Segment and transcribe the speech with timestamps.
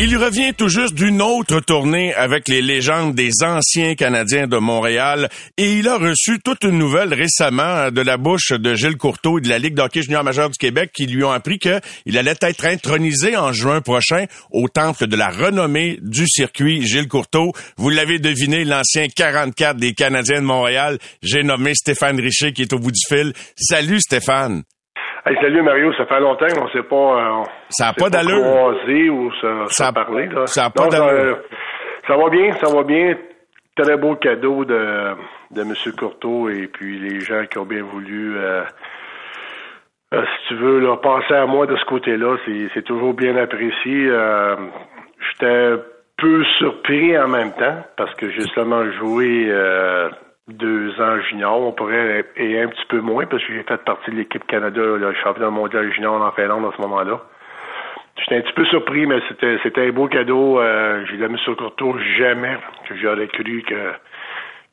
[0.00, 5.28] Il revient tout juste d'une autre tournée avec les légendes des anciens Canadiens de Montréal
[5.56, 9.40] et il a reçu toute une nouvelle récemment de la bouche de Gilles Courteau et
[9.40, 12.64] de la Ligue d'hockey junior majeur du Québec qui lui ont appris qu'il allait être
[12.64, 17.52] intronisé en juin prochain au temple de la renommée du circuit Gilles Courteau.
[17.76, 21.00] Vous l'avez deviné, l'ancien 44 des Canadiens de Montréal.
[21.22, 23.32] J'ai nommé Stéphane Richer qui est au bout du fil.
[23.56, 24.62] Salut Stéphane
[25.40, 28.40] salut Mario, ça fait longtemps qu'on ne s'est pas, euh, ça n'a pas d'allure.
[28.40, 29.48] croisé ou ça.
[29.48, 29.64] Là.
[29.66, 31.38] Ça n'a pas d'allure.
[32.06, 33.16] Ça, va bien, ça va bien.
[33.76, 35.14] Très beau cadeau de,
[35.52, 35.72] de M.
[35.96, 38.62] Courteau et puis les gens qui ont bien voulu, euh,
[40.14, 42.36] euh, si tu veux, là, penser à moi de ce côté-là.
[42.74, 44.10] C'est toujours bien apprécié.
[45.30, 45.74] J'étais
[46.16, 49.52] peu surpris en même temps parce que j'ai seulement joué
[50.48, 54.10] deux ans junior, on pourrait, et un petit peu moins, parce que j'ai fait partie
[54.10, 57.20] de l'équipe Canada, le championnat mondial junior en Finlande à ce moment-là.
[58.18, 60.60] J'étais un petit peu surpris, mais c'était c'était un beau cadeau.
[60.60, 62.56] Euh, j'ai mis sur le courtour jamais
[62.96, 63.92] j'aurais cru que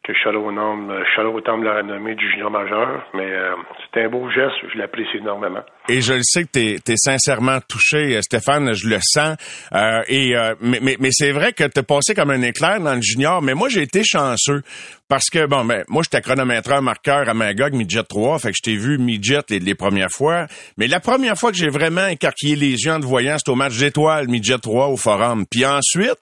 [0.06, 4.78] que Charlot Tom la renommée du junior majeur, mais euh, c'était un beau geste, je
[4.78, 5.62] l'apprécie énormément.
[5.90, 9.36] Et je le sais que tu es, sincèrement touché, Stéphane, je le sens.
[9.74, 12.94] Euh, et euh, mais, mais, mais c'est vrai que tu passé comme un éclair dans
[12.94, 14.62] le junior, mais moi j'ai été chanceux
[15.08, 18.62] parce que bon ben moi j'étais chronométreur marqueur à Magog midget 3, fait que je
[18.62, 20.46] t'ai vu midget les, les premières fois,
[20.78, 23.56] mais la première fois que j'ai vraiment écarquillé les yeux en te voyant, c'était au
[23.56, 25.46] match d'étoiles midget 3 au forum.
[25.50, 26.20] Puis ensuite,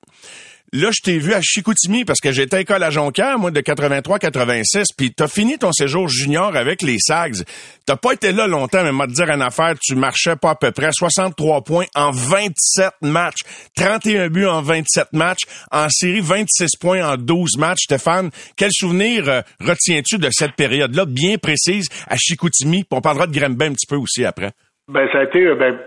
[0.75, 3.61] Là, je t'ai vu à Chicoutimi parce que j'étais à école à Jonquière, moi, de
[3.61, 7.43] 83-86, puis t'as fini ton séjour junior avec les Sags.
[7.85, 10.71] T'as pas été là longtemps, mais m'a dire une affaire, tu marchais pas à peu
[10.71, 13.41] près 63 points en 27 matchs,
[13.77, 17.83] 31 buts en 27 matchs, en série 26 points en 12 matchs.
[17.83, 22.83] Stéphane, quel souvenir euh, retiens-tu de cette période-là bien précise à Chicoutimi?
[22.89, 24.49] on parlera de Grimby un petit peu aussi après.
[24.87, 25.77] Ben, ça a été, euh, ben,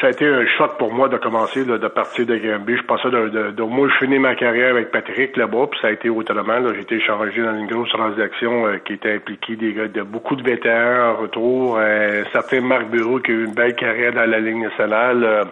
[0.00, 2.76] ça a été un choc pour moi de commencer, de partir de Granby.
[2.76, 5.88] Je pensais de, de, de, moi, je finis ma carrière avec Patrick là-bas, puis ça
[5.88, 6.58] a été autrement.
[6.74, 10.42] J'ai été changé dans une grosse transaction euh, qui était impliquée des de beaucoup de
[10.42, 11.78] vétérans en retour.
[11.78, 15.22] Un certain Marc Bureau qui a eu une belle carrière dans la Ligue nationale.
[15.22, 15.44] Euh,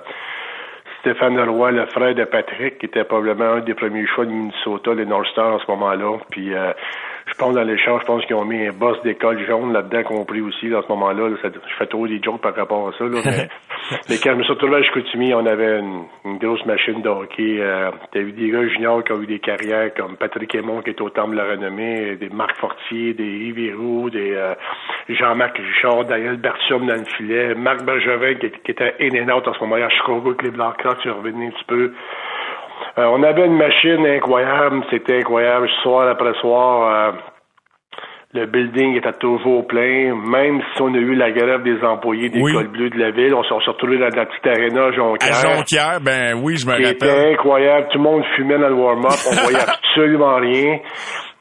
[1.00, 4.94] Stéphane Leroy, le frère de Patrick, qui était probablement un des premiers choix de Minnesota,
[4.94, 6.18] les North Stars à ce moment-là.
[6.30, 6.72] Puis euh,
[7.26, 10.40] je pense dans l'échange, je pense qu'ils ont mis un boss d'école jaune là-dedans compris
[10.40, 11.30] aussi dans ce moment-là.
[11.42, 13.04] je fais trop des jokes par rapport à ça.
[13.04, 13.48] Là, mais,
[14.08, 17.58] mais, quand je me suis retrouvé à Chicoutimi, on avait une, grosse machine de hockey.
[17.60, 20.90] Euh, T'as eu des gars juniors qui ont eu des carrières comme Patrick Aymon qui
[20.90, 24.54] est au temple de la renommée, des Marc Fortier, des Yves des euh,
[25.08, 29.52] Jean-Marc Richard, Daniel Bertium dans le filet, Marc Bergevin qui, était in and out à
[29.54, 31.92] ce moment-là à Chicago avec les Blackhawks, tu revenu un petit peu.
[32.98, 37.12] Euh, on avait une machine incroyable, c'était incroyable, soir après soir.
[37.12, 37.12] Euh,
[38.34, 42.40] le building était toujours plein, même si on a eu la grève des employés des
[42.40, 42.52] oui.
[42.66, 43.34] bleus de la ville.
[43.34, 45.36] On s'est retrouvé dans la petite arena à Jonquière.
[45.36, 46.96] À Jonquière, ben oui, je me rappelle.
[46.98, 47.88] C'était incroyable.
[47.90, 49.18] Tout le monde fumait dans le warm-up.
[49.30, 50.78] On voyait absolument rien.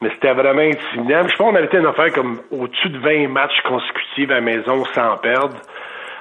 [0.02, 1.28] Mais c'était vraiment intimidant.
[1.28, 4.40] Je pense qu'on avait été une affaire comme au-dessus de 20 matchs consécutifs à la
[4.42, 5.56] maison sans perdre.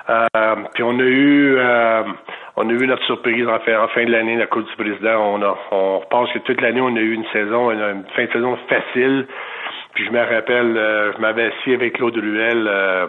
[0.10, 2.04] Euh, puis on a eu euh,
[2.56, 5.36] on a eu notre surprise en fin, en fin de l'année, la Coupe du Président.
[5.36, 8.32] On, a, on pense que toute l'année, on a eu une saison, une, fin de
[8.32, 9.28] saison facile.
[9.94, 13.08] Puis je me rappelle, euh, je m'avais assis avec Claude Ruel euh,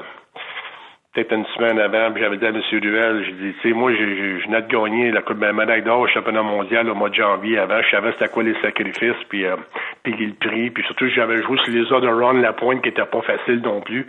[1.12, 2.62] peut-être une semaine avant, puis j'avais dit à M.
[2.70, 6.00] Ruel, j'ai dit, tu sais, moi, je venais de gagner la Coupe de médaille d'or
[6.00, 7.82] au championnat mondial au mois de janvier avant.
[7.82, 9.56] Je savais c'était quoi les sacrifices, puis, euh,
[10.03, 10.70] puis le prix.
[10.70, 13.80] Puis surtout, j'avais joué sur les ordres de Ron Lapointe, qui était pas facile non
[13.80, 14.06] plus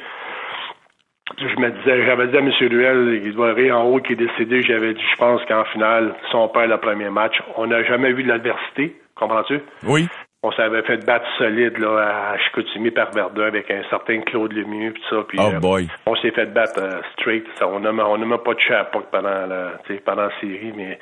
[1.38, 2.52] je me disais, j'avais dit à M.
[2.70, 6.16] Ruel, il doit aller en haut, qui est décédé, j'avais dit, je pense qu'en finale,
[6.32, 7.36] son père le premier match.
[7.58, 9.60] On n'a jamais vu de l'adversité, comprends-tu?
[9.86, 10.08] Oui.
[10.46, 14.92] On s'avait fait battre solide là, à Chicoutimi par Verdun avec un certain Claude Lemieux
[14.92, 15.16] puis ça.
[15.20, 15.88] Oh euh, boy.
[16.06, 17.46] on s'est fait battre euh, straight.
[17.58, 19.72] Ça, on n'a on pas de chat pendant la,
[20.04, 21.00] pendant la série, mais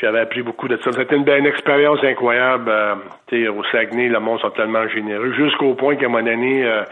[0.00, 0.92] j'avais appris beaucoup de ça.
[0.92, 2.70] C'était une, belle expérience incroyable.
[2.70, 5.32] Euh, au Saguenay, le monde sont tellement généreux.
[5.32, 6.82] Jusqu'au point qu'à mon année, euh,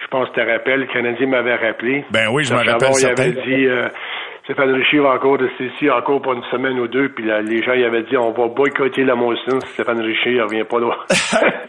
[0.00, 2.04] je pense que tu te rappelles, le Canadien m'avait rappelé.
[2.10, 2.90] Ben oui, je me rappelle.
[2.98, 3.88] Il avait dit euh,
[4.46, 7.72] Stéphane Richer va encore rester ici encore pour une semaine ou deux, puis les gens
[7.72, 10.94] ils avaient dit on va boycotter la Molson Stéphane Richer il revient pas là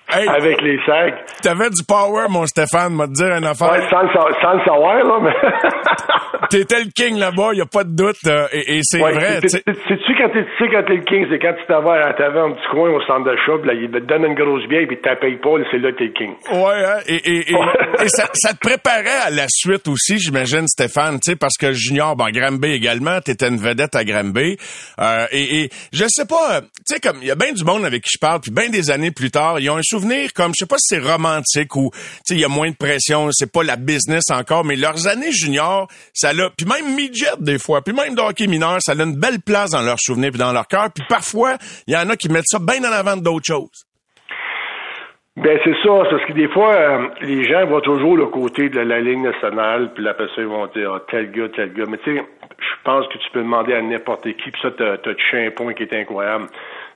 [0.35, 1.25] avec les sacs.
[1.41, 3.71] T'avais du power, mon Stéphane, m'a dire une affaire.
[3.71, 5.33] Ouais, sans, le savoir, là, mais...
[6.50, 9.41] T'étais le king là-bas, y a pas de doute, euh, et, c'est vrai.
[9.41, 12.89] Sais-tu quand t'es quand t'es le king, c'est quand tu t'avais à un petit coin
[12.91, 15.50] au centre de shop, là, il te donne une grosse bière, puis tu payes pas,
[15.71, 16.33] c'est là que t'es le king.
[16.53, 21.19] Ouais, hein, et, et, et, ça, ça, te préparait à la suite aussi, j'imagine, Stéphane,
[21.19, 23.22] tu sais, parce que Junior, bon, Granby Également.
[23.22, 24.58] T'étais une vedette à Granby.
[25.00, 27.86] Euh, et, et, je sais pas, tu sais, comme il y a bien du monde
[27.86, 30.52] avec qui je parle, puis bien des années plus tard, ils ont un souvenir comme,
[30.56, 33.30] je sais pas si c'est romantique ou, tu sais, il y a moins de pression,
[33.31, 37.60] c'est pas la business encore, mais leurs années juniors, ça l'a, puis même midget des
[37.60, 40.40] fois, puis même de hockey mineur, ça a une belle place dans leurs souvenirs puis
[40.40, 40.92] dans leur cœur.
[40.94, 43.87] Puis parfois, il y en a qui mettent ça bien en avant d'autres choses.
[45.38, 48.80] Ben c'est ça, parce que des fois, euh, les gens vont toujours le côté de
[48.80, 51.84] la, ligne nationale, puis après ça, ils vont dire ah, tel gars, tel gars.
[51.88, 52.24] Mais tu sais,
[52.57, 55.51] je pense que tu peux demander à n'importe qui, puis ça, t'as as touché un
[55.51, 56.48] point qui est incroyable.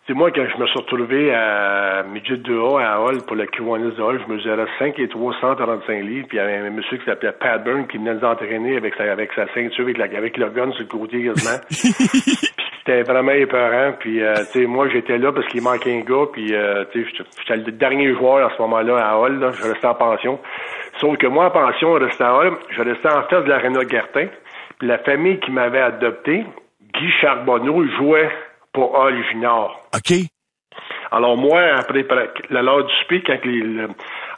[0.08, 3.96] C'est moi, quand je me suis retrouvé à Midget 2A à Hall pour le Kiwanis
[3.96, 7.06] de Hall, je mesurais 5 et 335 livres, puis il y avait un monsieur qui
[7.06, 10.38] s'appelait Pat Byrne qui venait nous entraîner avec sa, avec sa ceinture, avec, la, avec
[10.38, 11.62] le gun sur le côté quasiment.
[12.82, 13.94] c'était vraiment épeurant.
[14.00, 16.26] Puis, euh, tu sais, moi, j'étais là parce qu'il manquait un gars.
[16.32, 19.40] Puis, euh, tu sais, j'étais le dernier joueur à ce moment-là à Hall.
[19.40, 20.40] Là, je restais en pension.
[21.00, 22.54] Sauf que moi, en pension, je restais à Hall.
[22.70, 24.28] Je restais en face de l'aréna Gertin.
[24.80, 26.44] Puis la famille qui m'avait adopté,
[26.96, 28.32] Guy Charbonneau, jouait
[28.74, 29.80] pour Hall Junior.
[29.96, 30.18] OK.
[31.12, 32.06] Alors moi, après
[32.50, 33.86] la l'heure du speak, quand les,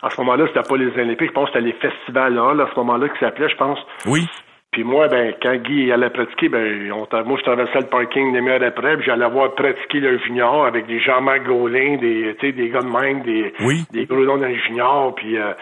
[0.02, 2.70] à ce moment-là, c'était pas les Olympiques, je pense que c'était les festivals Hall à
[2.74, 3.80] ce moment-là qui s'appelait, je pense.
[4.08, 4.28] Oui.
[4.72, 8.40] Puis moi, ben, quand Guy allait pratiquer, ben, on, moi, je traversais le parking des
[8.50, 12.82] heures après, puis j'allais voir pratiquer le junior avec des Jean-Marc Gaulin, des, des gars
[12.82, 13.84] de même, des, oui.
[13.92, 15.54] des gros dans le junior, puis, euh,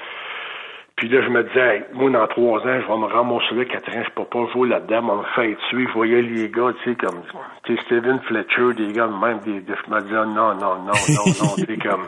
[1.02, 4.04] puis là, je me disais, moi, dans trois ans, je vais me ramasser là, Catherine,
[4.06, 5.88] je peux pas jouer là-dedans, on me fait tuer.
[5.88, 7.24] Je voyais les gars, tu sais, comme,
[7.64, 10.94] tu sais, Steven Fletcher, des gars même, des, des, je me disais, non, non, non,
[10.94, 12.06] non, non, tu sais, comme,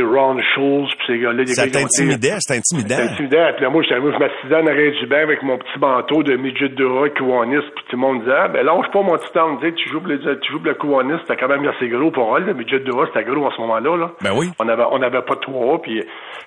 [0.00, 1.44] Ron Schulz, puis ces gars-là.
[1.46, 2.96] Ça t'intimidait, c'était intimidant.
[2.96, 3.52] C'était intimidant.
[3.54, 6.70] Puis là, moi, je m'assisais en arrière du banc avec mon petit manteau de midget
[6.70, 9.58] de rock Kiwanis, puis tout le monde disait, ah, ben lâche pas mon petit homme,
[9.60, 12.54] tu joues le, tu joues le Kiwanis, c'était quand même assez gros pour elle, le
[12.54, 14.10] midget de rock, c'était gros en ce moment-là, là.
[14.22, 14.50] Ben oui.
[14.58, 16.02] On avait, on avait pas trois, puis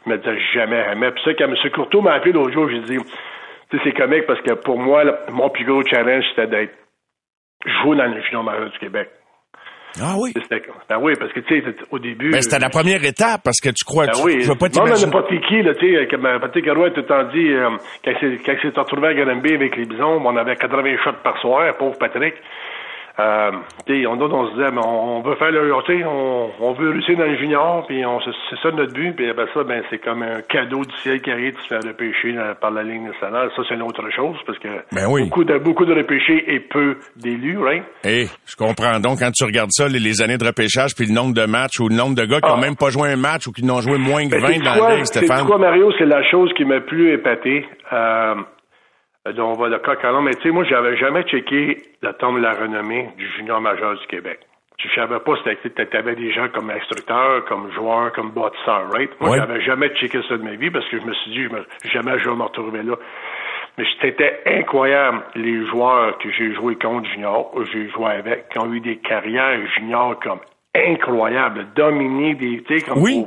[0.06, 1.12] je me disais jamais, jamais.
[1.12, 1.56] Puis ça, quand M.
[1.74, 2.98] Courteau m'a appelé l'autre jour, j'ai dit,
[3.70, 6.74] tu sais, c'est comique parce que pour moi, mon plus gros challenge, c'était d'être
[7.66, 9.10] jouer dans le junior majeur du Québec.
[10.02, 10.34] Ah oui.
[10.90, 12.32] Ben oui, parce que tu sais, au début.
[12.32, 14.08] Ben c'était la première étape parce que tu crois.
[14.08, 14.40] Ben oui.
[14.40, 17.02] Tu veux pas Non, mais n'importe qui, là, tu sais, comme Patrick Caroua a tout
[17.04, 17.70] temps dit, euh,
[18.04, 21.76] quand il s'est retrouvé à Granby avec les bisons, on avait 80 shots par soir,
[21.78, 22.36] pauvre Patrick.
[23.20, 23.52] Euh,
[23.88, 27.38] on, on se disait, mais on, veut faire le, on, on veut réussir dans le
[27.38, 30.84] junior, puis on, c'est ça notre but, puis ben ça, ben c'est comme un cadeau
[30.84, 33.50] du ciel qui arrive de se faire repêcher par la ligne nationale.
[33.56, 35.24] Ça, c'est une autre chose, parce que ben oui.
[35.24, 37.84] beaucoup de beaucoup de repêchés et peu d'élus, right?
[38.04, 39.00] Eh, je comprends.
[39.00, 41.88] Donc, quand tu regardes ça, les, années de repêchage, puis le nombre de matchs ou
[41.88, 42.62] le nombre de gars qui n'ont ah.
[42.62, 44.96] même pas joué un match ou qui n'ont joué moins que 20 ben, dans la
[44.96, 45.40] ligue, Stéphane?
[45.40, 45.92] C'est quoi, Mario?
[45.98, 47.66] C'est la chose qui m'a plus épaté.
[47.92, 48.36] Euh,
[49.34, 52.38] donc, on va le coq à Mais tu sais, moi, j'avais jamais checké le tombe
[52.38, 54.40] de la renommée du junior majeur du Québec.
[54.78, 59.10] Je savais pas si tu avais des gens comme instructeurs, comme joueurs, comme bâtisseurs, right?
[59.20, 61.50] Moi, j'avais jamais checké ça de ma vie parce que je me suis dit, je
[61.50, 62.96] me, jamais je vais me retrouver là.
[63.78, 68.72] Mais c'était incroyable, les joueurs que j'ai joué contre junior, j'ai joué avec, qui ont
[68.72, 70.40] eu des carrières juniors comme
[70.76, 73.02] incroyables, dominés des, tu sais, comme...
[73.02, 73.26] Oui.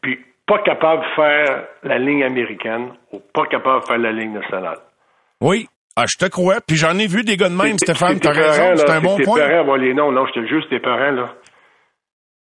[0.00, 4.32] puis pas capable de faire la ligne américaine ou pas capable de faire la ligne
[4.32, 4.78] nationale.
[5.42, 5.66] Oui.
[5.96, 6.60] Ah, je te crois.
[6.66, 8.18] Puis j'en ai vu des gars de même, Stéphane.
[8.20, 8.76] T'as raison.
[8.76, 9.40] C'est un bon point.
[9.40, 11.34] Parents, les noms, non, je te jure, tes parents, là.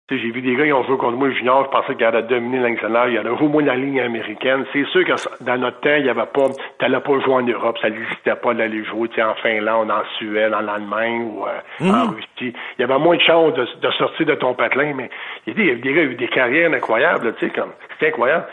[0.09, 2.05] Tu sais, j'ai vu des gars qui ont joué contre moi junior, je pensais qu'il
[2.07, 4.65] allait dominer nationale, il y avait au moins la ligne américaine.
[4.73, 5.13] C'est sûr que
[5.45, 6.47] dans notre temps, il y avait pas,
[6.79, 10.67] t'allais pas jouer en Europe, ça n'existait pas d'aller jouer, en Finlande, en Suède, en
[10.67, 12.15] Allemagne ou euh, en mhm.
[12.15, 12.57] Russie.
[12.79, 15.11] Il y avait moins de chances de, de sortir de ton patelin, mais
[15.47, 18.09] il y a des, gars qui ont eu des carrières incroyables, tu sais, comme, c'était
[18.09, 18.47] incroyable.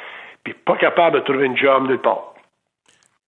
[0.44, 2.35] Puis pas capable de trouver une job nulle part.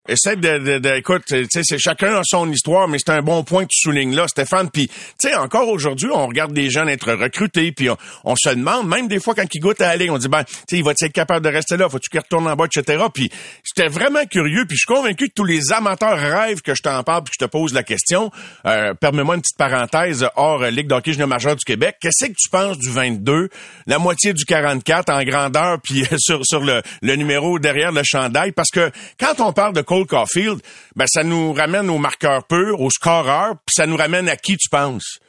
[0.06, 3.23] Essaye de, de, de écoute, tu sais, c'est chacun a son histoire, mais c'est un
[3.23, 4.68] bon point que tu soulignes là, Stéphane.
[4.70, 7.88] Puis, tu sais, encore aujourd'hui, on regarde des jeunes être recrutés, puis
[8.23, 10.52] on, se demande, même des fois quand ils goûtent à aller, on dit ben, tu
[10.68, 13.02] sais, il va être capable de rester là, faut-tu qu'il retourne en bas, etc.
[13.14, 13.30] Puis,
[13.64, 17.02] j'étais vraiment curieux, puis je suis convaincu que tous les amateurs rêvent que je t'en
[17.02, 18.30] parle, puis que je te pose la question.
[18.66, 21.96] Euh, Permets-moi une petite parenthèse hors Ligue d'hockey junior majeur du Québec.
[21.99, 23.49] Qu'est-ce que tu penses du 22,
[23.87, 28.52] la moitié du 44 en grandeur, puis sur sur le, le numéro derrière le chandail,
[28.52, 30.60] parce que quand on parle de Cole Caulfield,
[30.96, 34.56] ben ça nous ramène au marqueur pur, au scoreur, puis ça nous ramène à qui
[34.56, 35.20] tu penses?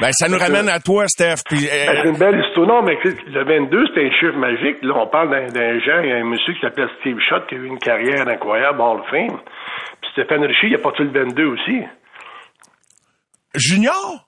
[0.00, 1.44] Ben, ça nous ramène à toi, Steph.
[1.44, 2.66] Puis, euh, ben, c'est une belle histoire.
[2.66, 4.78] Non, mais le 22, c'était un chiffre magique.
[4.82, 7.54] Là, on parle d'un gens, il y a un monsieur qui s'appelle Steve Schott, qui
[7.54, 9.38] a eu une carrière incroyable, Hall of Fame.
[10.00, 11.82] Puis Stéphane Richer, il a porté le 22 aussi.
[13.54, 14.26] Junior?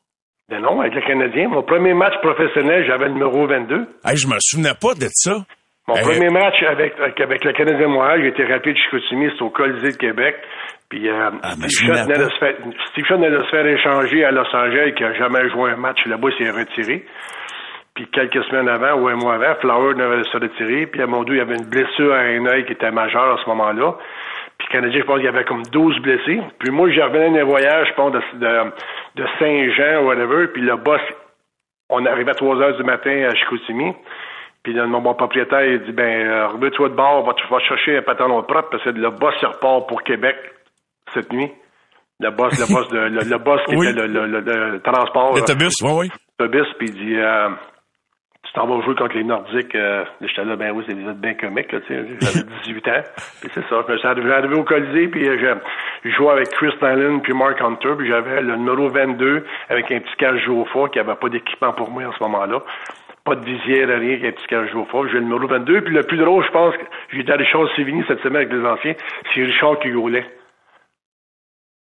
[0.48, 1.48] Ben non, avec le Canadien.
[1.48, 3.88] Mon premier match professionnel, j'avais le numéro 22.
[4.04, 5.44] Hey, je me souvenais pas de ça.
[5.88, 9.50] Mon premier match avec, avec le Canadien Montréal, j'ai été rappelé de Chicoutimi, c'était au
[9.50, 10.34] Colisée de Québec.
[10.88, 15.12] Puis euh, ah, Steve Schott venait de se faire, échanger à Los Angeles, qui a
[15.14, 17.04] jamais joué un match là-bas, il s'est retiré.
[17.94, 20.86] Puis quelques semaines avant ou un mois avant, Flower devait se retirer.
[20.88, 23.38] Puis à mon dos, il y avait une blessure à un œil qui était majeure
[23.38, 23.94] à ce moment-là.
[24.60, 26.40] le Canadien, je pense qu'il y avait comme 12 blessés.
[26.58, 28.20] Puis moi, je revenais d'un voyage, je pense, de,
[29.14, 31.00] de, Saint-Jean ou whatever, puis le boss,
[31.90, 33.94] on arrivait à 3 heures du matin à Chicoutimi.
[34.66, 38.02] Puis mon bon propriétaire, il dit, ben, euh, remets-toi de bord, va, va chercher un
[38.02, 40.34] pantalon propre, parce que le boss, il repart pour Québec
[41.14, 41.52] cette nuit.
[42.18, 45.36] Le boss, le boss, de, le, boss qui était le, le, le, transport.
[45.36, 46.10] L'autobus, oui, oui.
[46.40, 47.50] L'autobus, puis il dit, euh,
[48.42, 49.72] tu t'en vas jouer contre les Nordiques.
[49.76, 52.04] Euh, j'étais là, ben oui, c'est bien comique, là, tu sais.
[52.20, 53.02] J'avais 18 ans.
[53.42, 53.84] Puis c'est ça.
[53.88, 55.54] Je suis arrivé au Colisée, puis euh,
[56.02, 60.00] je jouais avec Chris Allen puis Mark Hunter, puis j'avais le numéro 22 avec un
[60.00, 62.62] petit cage fort qui avait pas d'équipement pour moi en ce moment-là.
[63.26, 65.06] Pas de visière, rien, avec un petit cage fort.
[65.08, 65.80] J'ai le numéro 22.
[65.82, 68.64] Puis le plus drôle, je pense, que j'étais à Richard Sévigny cette semaine avec les
[68.64, 68.94] anciens,
[69.34, 70.24] c'est Richard qui gaulait.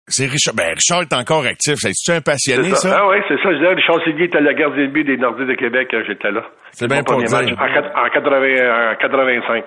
[0.06, 0.54] C'est Richard.
[0.54, 1.74] Ben, Richard est encore actif.
[1.76, 3.00] C'est-tu un passionné, ça?
[3.02, 3.52] Ah oui, c'est ça.
[3.52, 6.30] Je disais, Richard Séguier était le gardien de but des Nordiques de Québec quand j'étais
[6.30, 6.44] là.
[6.72, 7.38] C'est bien pour dire.
[7.38, 9.64] En, en, 80, en 85.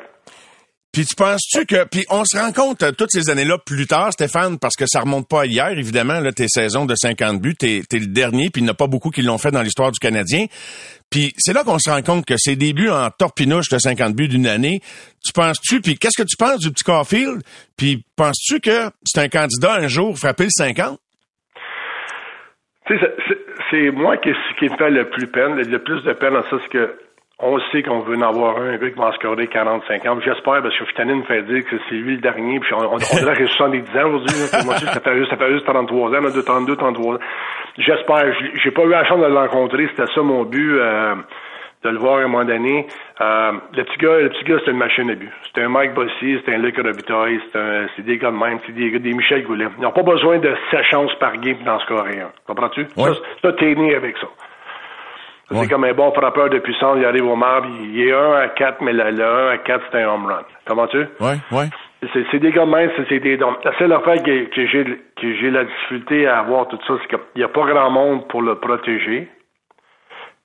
[0.91, 4.12] Puis tu penses-tu que puis on se rend compte euh, toutes ces années-là plus tard,
[4.12, 7.55] Stéphane, parce que ça remonte pas à hier, évidemment, là, tes saisons de 50 buts,
[7.55, 9.62] t'es es le dernier, puis il n'y en a pas beaucoup qui l'ont fait dans
[9.62, 10.48] l'histoire du Canadien.
[11.10, 14.27] Puis c'est là qu'on se rend compte que ces débuts en torpinouche de 50 buts
[14.27, 14.81] d'une année,
[15.24, 17.41] tu penses-tu, puis qu'est-ce que tu penses du petit Caulfield?
[17.77, 21.00] Puis penses-tu que c'est un candidat un jour frapper le 50?
[22.88, 23.00] Tu
[23.69, 26.57] c'est moi qui, qui me fait le plus peine, le plus de peine dans ça,
[26.62, 26.93] c'est que
[27.41, 30.19] on sait qu'on veut en avoir un, gars qui va en scorer 40, ans.
[30.24, 32.98] J'espère, parce que Fitanin me fait dire que c'est lui le dernier, puis on, on,
[32.98, 34.36] dirait qu'il a 70 ans aujourd'hui.
[34.65, 37.19] Moi aussi, ça fait juste, ça fait juste 33 ans, 32, 33 ans.
[37.77, 38.25] J'espère.
[38.63, 41.15] J'ai pas eu la chance de le rencontrer, c'était ça mon but, euh,
[41.83, 42.86] de le voir à un moment donné.
[43.21, 45.31] Euh, le petit gars, le petit gars, c'était une machine à but.
[45.48, 47.39] C'était un Mike Bossy, c'était un Luc Robitaille,
[47.95, 49.65] c'est des gars de même, c'est des gars, des Michel Goulet.
[49.79, 52.29] Ils n'ont pas besoin de 7 chances par game dans ce un.
[52.45, 52.86] Comprends-tu?
[52.95, 54.27] Ça, ça t'es né avec ça.
[55.51, 58.48] C'est comme un bon frappeur de puissance, il arrive au marbre, il est 1 à
[58.50, 60.43] 4, mais le, 1 à 4, c'est un home run.
[60.65, 61.05] Comment tu?
[61.20, 61.65] Oui, oui.
[62.13, 62.65] C'est des gars
[63.10, 63.55] c'est des dons.
[63.63, 67.08] La seule affaire que, que j'ai que j'ai la difficulté à avoir tout ça, c'est
[67.08, 69.29] qu'il n'y a pas grand monde pour le protéger.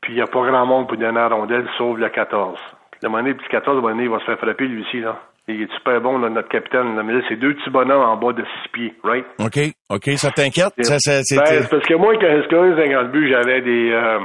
[0.03, 2.59] Puis il n'y a pas grand monde pour donner la rondelle, sauf le 14.
[3.03, 5.19] Le moment le petit 14, le il va se faire frapper lui aussi, là.
[5.49, 7.01] Il est super bon, là, notre capitaine.
[7.05, 9.25] Mais là, c'est deux petits bonhommes en bas de six pieds, right?
[9.39, 9.59] OK,
[9.91, 10.73] OK, ça t'inquiète?
[10.77, 13.93] Ben, c'est parce que moi, quand je 50 buts, j'avais des...
[13.93, 14.19] Euh,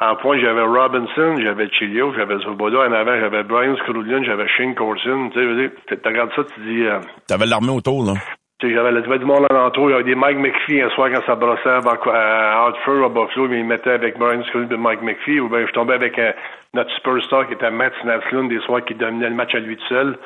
[0.00, 2.78] en point, j'avais Robinson, j'avais Chilio, j'avais Zoboda.
[2.88, 5.30] En avant, j'avais Brian Scrudlin, j'avais Shane Corson.
[5.34, 6.86] Tu sais, tu regardes ça, tu dis...
[6.86, 8.14] Euh, T'avais l'armée autour, là.
[8.60, 9.90] Tu sais, j'avais du monde alentour.
[9.90, 13.48] Il y avait des Mike McPhee un soir quand ça brossait à Hartford, à Buffalo,
[13.48, 15.40] mais il mettait avec Brian Scrudlin et Mike McPhee.
[15.40, 16.32] Ou bien je tombais avec euh,
[16.72, 19.86] notre superstar qui était Matt Snaslund des soirs qui dominait le match à lui tout
[19.88, 20.18] seul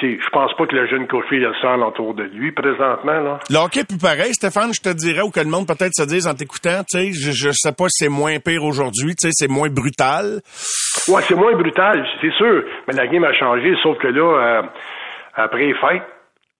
[0.00, 3.20] je pense pas que le jeune Kofi le sent autour de lui présentement.
[3.20, 3.38] Là.
[3.48, 6.26] Le hockey plus pareil, Stéphane, je te dirais, ou que le monde peut-être se dise
[6.26, 9.68] en t'écoutant, tu sais, je, je sais pas si c'est moins pire aujourd'hui, c'est moins
[9.68, 10.40] brutal.
[11.08, 12.64] Ouais, c'est moins brutal, c'est sûr.
[12.88, 14.62] Mais la game a changé, sauf que là, euh,
[15.34, 16.02] après les fêtes,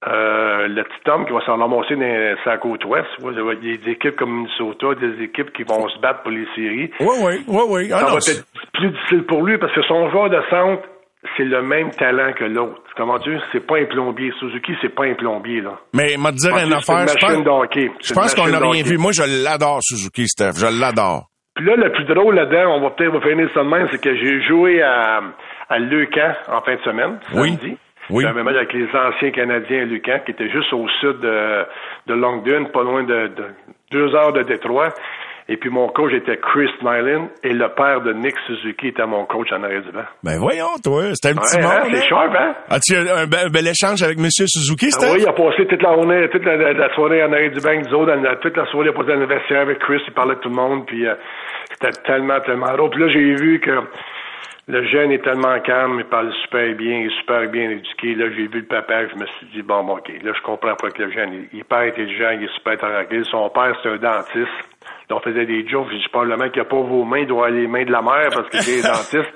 [0.07, 3.07] euh, le petit homme qui va s'en ramasser dans sa côte ouest.
[3.21, 6.47] Il y a des équipes comme Minnesota, des équipes qui vont se battre pour les
[6.55, 6.91] séries.
[7.01, 7.91] Oui, oui, oui, oui.
[7.91, 10.83] Ah, ça va être plus difficile pour lui parce que son joueur de centre
[11.37, 12.83] c'est le même talent que l'autre.
[12.97, 13.43] Comment dire?
[13.53, 14.33] C'est pas un plombier.
[14.39, 15.79] Suzuki, c'est pas un plombier, là.
[15.93, 17.07] Mais, m'a dire une affaire.
[17.09, 18.99] Je pense, qu'on n'a rien vu.
[18.99, 20.53] Moi, je l'adore, Suzuki, Steph.
[20.59, 21.27] Je l'adore.
[21.55, 24.15] Puis là, le plus drôle là-dedans, on va peut-être finir ça de même, c'est que
[24.17, 25.21] j'ai joué à,
[25.69, 27.59] à Leucan en fin de semaine, samedi.
[27.63, 27.79] Oui.
[28.11, 28.25] Oui.
[28.27, 31.65] Avec les anciens Canadiens à Lucan, qui étaient juste au sud de,
[32.07, 33.47] de Longdon, pas loin de, de
[33.91, 34.91] deux heures de Détroit.
[35.47, 39.27] Et puis mon coach était Chris Nyland et le père de Nick Suzuki était mon
[39.27, 40.05] coach en arrière du banc.
[40.23, 42.09] Ben voyons, toi, c'était un petit ouais, hein, C'est hein?
[42.09, 42.55] sharp, hein?
[42.71, 44.25] As-tu un, un, bel échange avec M.
[44.31, 45.07] Suzuki, c'était?
[45.07, 47.75] Ah oui, il a passé toute la journée, toute la, soirée en arrière du banc,
[47.75, 50.35] nous autres, toute la soirée, il a passé dans le vestiaire avec Chris, il parlait
[50.37, 51.15] de tout le monde, puis euh,
[51.73, 52.89] c'était tellement, tellement drôle.
[52.89, 53.83] Puis là, j'ai vu que
[54.67, 58.15] le jeune est tellement calme, il parle super bien, il est super bien éduqué.
[58.15, 60.75] Là, j'ai vu le papa, je me suis dit, bon, bon OK, là, je comprends
[60.75, 63.27] pas que le jeune, il, il est hyper intelligent, il est super tranquille.
[63.27, 64.74] Son père, c'est un dentiste.
[65.11, 67.63] On faisait des jokes, je dis probablement qu'il n'a pas vos mains, il doit aller
[67.63, 69.33] les mains de la mère parce qu'il est dentiste.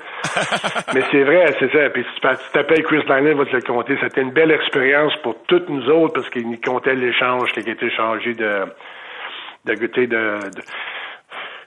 [0.94, 1.90] Mais c'est vrai, c'est ça.
[1.90, 3.96] Puis si tu t'appelles Chris Langley, va te le compter.
[4.02, 7.86] C'était une belle expérience pour toutes nous autres parce qu'il comptait l'échange qui a été
[7.86, 8.64] échangé de,
[9.66, 10.62] de, de, de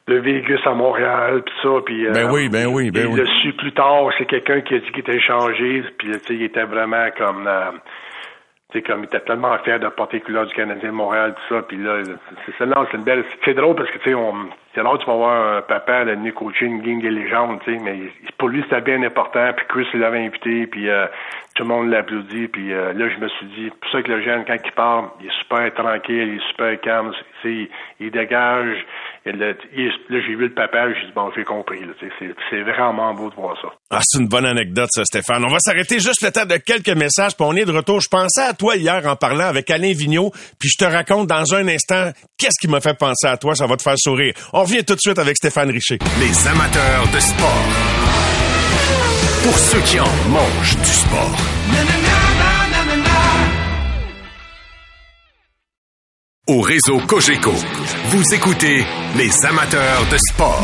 [0.08, 2.06] de Vegas à Montréal, puis ça, puis...
[2.06, 3.20] Ben euh, oui, ben oui, ben oui.
[3.20, 6.34] le su plus tard, c'est quelqu'un qui a dit qu'il était échangé, puis tu sais,
[6.34, 7.48] il était vraiment comme...
[7.48, 7.72] Euh,
[8.74, 11.56] sais, comme il était tellement fier de porter les couleurs du Canadien de Montréal, tout
[11.56, 11.62] ça.
[11.64, 12.04] Puis là,
[12.46, 13.24] c'est ça, c'est une belle.
[13.44, 14.18] C'est drôle parce que tu sais,
[14.74, 17.74] c'est rare tu vas voir un papa de venir coacher une gang de légende, tu
[17.74, 18.00] sais, mais
[18.38, 19.52] pour lui c'était bien important.
[19.56, 21.08] Puis Chris l'avait invité, puis euh,
[21.56, 22.48] tout le monde l'applaudit.
[22.48, 25.06] Puis euh, là, je me suis dit, pour ça que le jeune, quand il parle,
[25.20, 27.12] il est super tranquille, il est super calme,
[27.44, 28.86] il, il dégage,
[29.26, 29.54] là,
[30.10, 31.80] j'ai vu le papa, j'ai dit, bon, j'ai compris.
[32.50, 33.70] C'est vraiment beau de voir ça.
[33.90, 35.44] Ah, c'est une bonne anecdote, ça, Stéphane.
[35.46, 38.00] On va s'arrêter juste le temps de quelques messages, puis on est de retour.
[38.02, 41.54] Je pensais à toi hier en parlant avec Alain Vigneault, puis je te raconte dans
[41.54, 43.54] un instant qu'est-ce qui m'a fait penser à toi.
[43.56, 44.34] Ça va te faire sourire.
[44.54, 46.00] On revient tout de suite avec Stéphane Richer.
[46.20, 47.68] Les amateurs de sport.
[49.44, 52.41] Pour ceux qui en mangent du sport.
[56.52, 57.54] Au réseau Cogeco,
[58.08, 60.62] vous écoutez les amateurs de sport.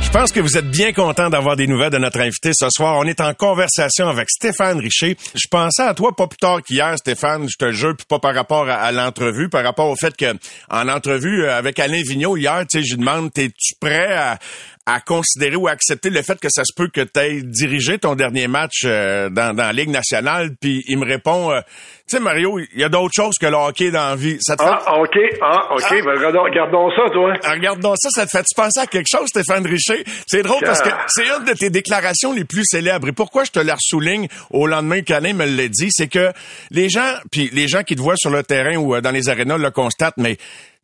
[0.00, 2.98] Je pense que vous êtes bien content d'avoir des nouvelles de notre invité ce soir.
[3.00, 5.16] On est en conversation avec Stéphane Richer.
[5.34, 8.32] Je pensais à toi pas plus tard qu'hier, Stéphane, je te jure, puis pas par
[8.32, 10.36] rapport à, l'entrevue, par rapport au fait que
[10.70, 14.38] en entrevue avec Alain Vigneault hier, tu sais, je lui demande, es-tu prêt à,
[14.86, 17.98] à considérer ou à accepter le fait que ça se peut que tu aies dirigé
[17.98, 21.60] ton dernier match euh, dans, dans la Ligue nationale, puis il me répond, euh,
[22.06, 24.36] tu sais Mario, il y a d'autres choses que le hockey dans la vie.
[24.40, 25.94] Ça te ah, ok, ah, ok, ah.
[26.04, 27.32] Ben, regardons, ça, toi.
[27.42, 30.04] Ah, regardons ça, ça te fait-tu penser à quelque chose, Stéphane Richer?
[30.26, 33.08] C'est drôle parce que c'est une de tes déclarations les plus célèbres.
[33.08, 36.30] Et pourquoi je te la souligne au lendemain qu'Alain me l'a dit, c'est que
[36.70, 39.30] les gens, puis les gens qui te voient sur le terrain ou euh, dans les
[39.30, 40.36] arénas le constatent, mais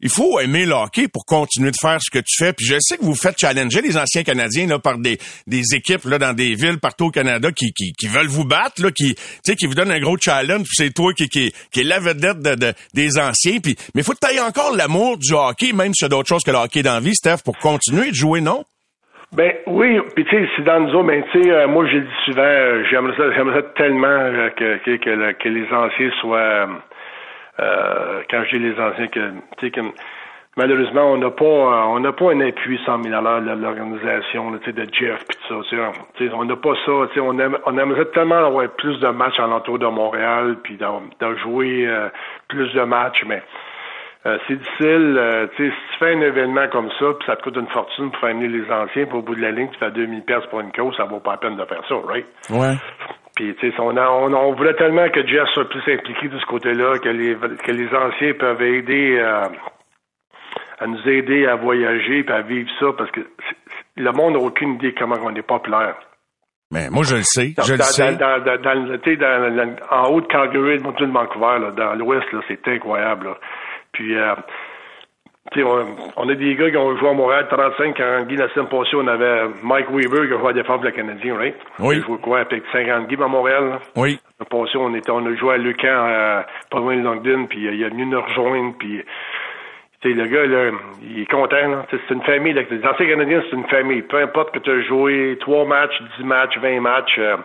[0.03, 2.53] il faut aimer le hockey pour continuer de faire ce que tu fais.
[2.53, 6.05] Puis je sais que vous faites challenger les anciens Canadiens là, par des, des équipes
[6.05, 9.15] là, dans des villes partout au Canada qui, qui, qui veulent vous battre, là, qui,
[9.45, 10.63] qui vous donnent un gros challenge.
[10.63, 13.59] Puis c'est toi qui, qui, qui est la vedette de, de, des anciens.
[13.63, 16.43] Puis, mais faut que tu aies encore l'amour du hockey, même si a d'autres choses
[16.45, 18.65] que le hockey dans la vie, Steph, pour continuer de jouer, non?
[19.33, 22.01] Ben oui, puis tu sais, c'est dans nous autres, ben tu sais, euh, moi le
[22.01, 26.67] dis souvent, euh, j'aimerais ça, j'aimerais tellement euh, que, que, que, que, les anciens soient
[27.59, 29.81] euh, quand je dis les anciens, que,
[30.57, 34.51] malheureusement, on n'a pas euh, on n'a pas un appui 100 000 à de l'organisation
[34.53, 34.61] de
[34.93, 35.93] Jeff pis tout ça.
[36.35, 36.93] on n'a pas ça.
[36.93, 41.87] On, on aimerait tellement avoir plus de matchs en l'entour de Montréal, puis de, jouer
[41.87, 42.09] euh,
[42.49, 43.43] plus de matchs, mais
[44.27, 45.17] euh, c'est difficile.
[45.19, 48.25] Euh, si tu fais un événement comme ça, puis ça te coûte une fortune pour
[48.25, 50.73] amener les anciens, puis au bout de la ligne, tu fais 2000 pièces pour une
[50.73, 52.27] cause, ça vaut pas la peine de faire ça, right?
[52.51, 52.75] Ouais.
[53.41, 56.45] Puis, tu sais, on, on, on, voulait tellement que Jeff soit plus impliqué de ce
[56.45, 59.49] côté-là, que les, que les anciens peuvent aider euh,
[60.79, 63.21] à nous aider à voyager puis à vivre ça, parce que
[63.97, 65.97] le monde n'a aucune idée comment on est populaire.
[66.71, 67.55] Mais moi, je le sais.
[67.65, 68.15] je le sais.
[68.17, 73.29] Dans, en haut de Calgary, de Vancouver, là, dans l'ouest, c'est incroyable.
[73.29, 73.39] Là.
[73.93, 74.35] Puis, euh,
[75.57, 75.87] on,
[76.17, 78.95] on, a des gars qui ont joué à Montréal 35 quand Guy la semaine passée,
[78.95, 81.57] on avait Mike Weaver qui a joué à défense le Canadien, right?
[81.79, 81.97] Oui.
[81.97, 83.69] Il a joué quoi, avec 50 Guy à Montréal?
[83.71, 83.79] Là?
[83.97, 84.21] Oui.
[84.39, 87.67] La passé, on était, on a joué à Lucan, euh, pas loin de Longdon, puis
[87.67, 89.03] euh, il a venu nous rejoindre, puis
[90.03, 90.71] sais, le gars, là,
[91.03, 91.85] il est content.
[91.91, 92.53] C'est une famille.
[92.53, 92.63] Là.
[92.71, 94.03] Les anciens Canadiens, c'est une famille.
[94.03, 97.37] Peu importe que tu as joué 3 matchs, 10 matchs, 20 matchs, euh,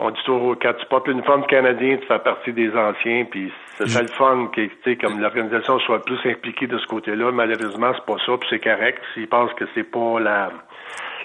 [0.00, 3.88] on dit toujours, quand tu portes l'uniforme canadien, tu fais partie des anciens, puis c'est
[3.88, 7.30] ça le fun que, comme l'organisation soit plus impliquée de ce côté-là.
[7.32, 9.02] Malheureusement, c'est pas ça, puis c'est correct.
[9.12, 10.50] S'ils pensent que c'est pas la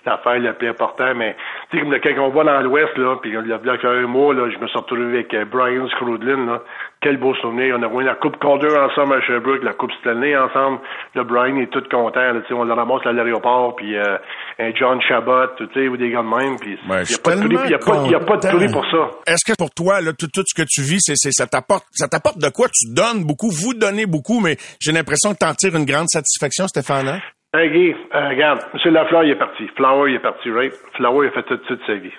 [0.05, 1.35] l'affaire la plus importante, mais
[1.71, 4.33] tu sais, comme quand on va dans l'Ouest, là, puis il y a un mois,
[4.33, 6.61] là, je me suis retrouvé avec euh, Brian Scrudlin, là.
[7.01, 7.75] Quel beau souvenir.
[7.77, 10.79] On a gagné la Coupe Calder ensemble à Sherbrooke, la Coupe Stanley ensemble.
[11.13, 14.17] Le Brian est tout content, là, tu sais, on le ramasse à l'aéroport, puis euh,
[14.59, 17.35] un John Chabot, tu sais, ou des gars de même, puis il n'y a, pas
[17.35, 19.11] de y a, pas, y a pas de prix pour ça.
[19.27, 21.85] Est-ce que pour toi, là, tout, tout ce que tu vis, c'est, c'est ça t'apporte
[21.91, 22.67] ça t'apporte de quoi?
[22.67, 26.07] Tu donnes beaucoup, vous donnez beaucoup, mais j'ai l'impression que tu en tires une grande
[26.09, 27.07] satisfaction, Stéphane.
[27.07, 27.19] Hein?
[27.57, 28.93] Hey Guy, euh, regarde, M.
[28.93, 29.65] Lafleur, il est parti.
[29.77, 30.73] Flower, il est parti, right?
[30.95, 32.11] Flower, il a fait tout, toute sa vie.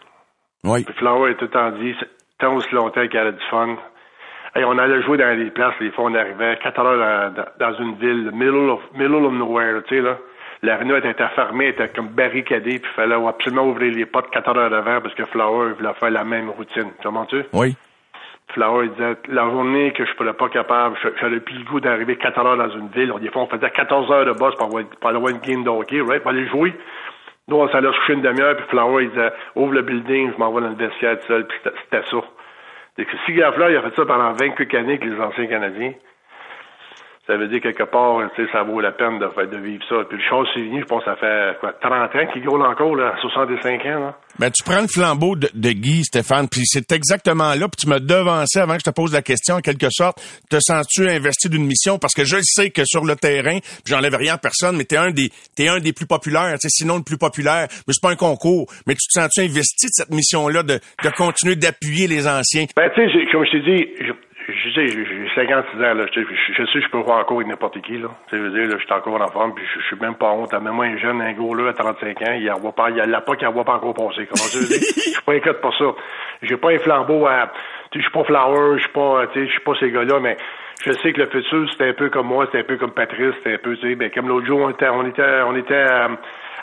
[0.65, 0.83] Oui.
[0.83, 1.95] Puis Flower, il a tout temps dit,
[2.39, 3.77] tant aussi longtemps qu'il avait du fun.
[4.55, 7.79] Hey, on allait jouer dans des places, les fois, on arrivait 4 heures dans, dans
[7.79, 10.17] une ville, middle of, middle of nowhere, tu sais, là.
[10.63, 14.73] L'aréna était fermée, était comme barricadée, puis il fallait absolument ouvrir les portes 4 heures
[14.73, 16.93] avant parce que Flower voulait faire la même routine.
[17.03, 17.45] Comment-tu?
[17.53, 17.77] Oui.
[18.53, 22.39] Flower disait la journée que je ne pas capable, j'avais plus le goût d'arriver 4
[22.39, 23.13] heures dans une ville.
[23.21, 25.65] Des fois, on faisait 14 heures de boss pour, avoir, pour aller voir une game
[25.65, 25.71] de
[26.03, 26.23] right?
[26.23, 26.75] Pour aller jouer.
[27.49, 30.39] Nous, on s'allait se coucher une demi-heure, puis Flower, il disait ouvre le building, je
[30.39, 32.17] m'en vais dans le vestiaire tout seul, puis c'était ça.
[32.99, 35.93] Donc, si Gafleur, il a fait ça pendant 28 années avec les anciens Canadiens,
[37.27, 39.97] ça veut dire quelque part, tu sais, ça vaut la peine de, de vivre ça.
[40.09, 43.15] Puis le c'est venu, je pense, ça fait quoi, 30 ans qu'il roule encore, là,
[43.21, 44.01] 65 ans.
[44.01, 44.15] Là.
[44.39, 47.89] Ben, tu prends le flambeau de, de Guy, Stéphane, puis c'est exactement là, puis tu
[47.89, 51.49] me devançais avant que je te pose la question, en quelque sorte, te sens-tu investi
[51.49, 51.99] d'une mission?
[51.99, 55.11] Parce que je sais que sur le terrain, j'enlève rien à personne, mais t'es un
[55.11, 58.13] des t'es un des plus populaires, tu sais, sinon le plus populaire, mais c'est pas
[58.13, 58.67] un concours.
[58.87, 62.67] Mais tu te sens-tu investi de cette mission-là de, de continuer d'appuyer les anciens?
[62.77, 64.13] Ben, tu sais, comme je t'ai dit, je
[64.53, 66.07] sais, j'ai 56 ans, là.
[66.13, 68.09] Je, je, sais, je peux voir encore avec n'importe qui, là.
[68.29, 69.97] Tu sais, je veux dire, là, je suis encore en forme, puis je, je suis
[69.97, 70.53] même pas honte.
[70.53, 73.21] Même moi, un jeune, un gros, là, à 35 ans, il voit pas, il a
[73.21, 74.27] pas qu'il voit pas encore passer.
[74.27, 74.79] Comment tu veux dire?
[74.97, 75.85] Je suis pas inquiet pour ça.
[76.43, 77.51] J'ai pas un flambeau à,
[77.91, 79.91] tu sais, je suis pas flower, je suis pas, tu sais, je suis pas ces
[79.91, 80.37] gars-là, mais
[80.85, 83.35] je sais que le futur, c'était un peu comme moi, c'était un peu comme Patrice,
[83.39, 85.75] c'était un peu, tu sais, ben, comme l'autre jour, on était, on était, on était
[85.75, 86.11] à,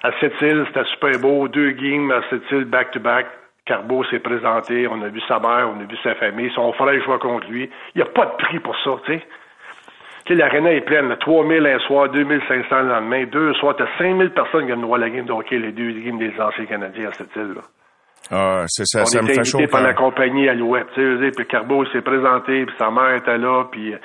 [0.03, 3.25] à Sept-Îles, c'était super beau, deux games à Sept-Îles, back-to-back.
[3.65, 7.01] Carbo s'est présenté, on a vu sa mère, on a vu sa famille, son frère
[7.01, 7.69] joue contre lui.
[7.95, 9.23] Il n'y a pas de prix pour ça, tu sais.
[10.25, 14.31] Tu sais, l'aréna est pleine, 3000 un soir, 2500 le lendemain, deux soirs, t'as 5000
[14.31, 17.13] personnes qui viennent voir la game de hockey, les deux games des anciens Canadiens à
[17.13, 17.61] cette là.
[18.31, 19.57] Ah, c'est ça, on ça me était fait chaud.
[19.57, 23.37] invité par la compagnie Alouette, tu sais, puis Carbo s'est présenté, puis sa mère était
[23.37, 23.97] là, puis euh,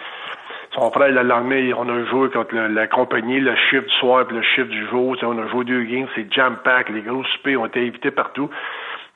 [0.75, 4.27] son frère, le lendemain, on a joué contre le- la compagnie, le chiffre du soir,
[4.27, 7.57] puis le chiffre du jour, on a joué deux games, c'est jam-pack, les gros soupers
[7.61, 8.51] ont été invités partout.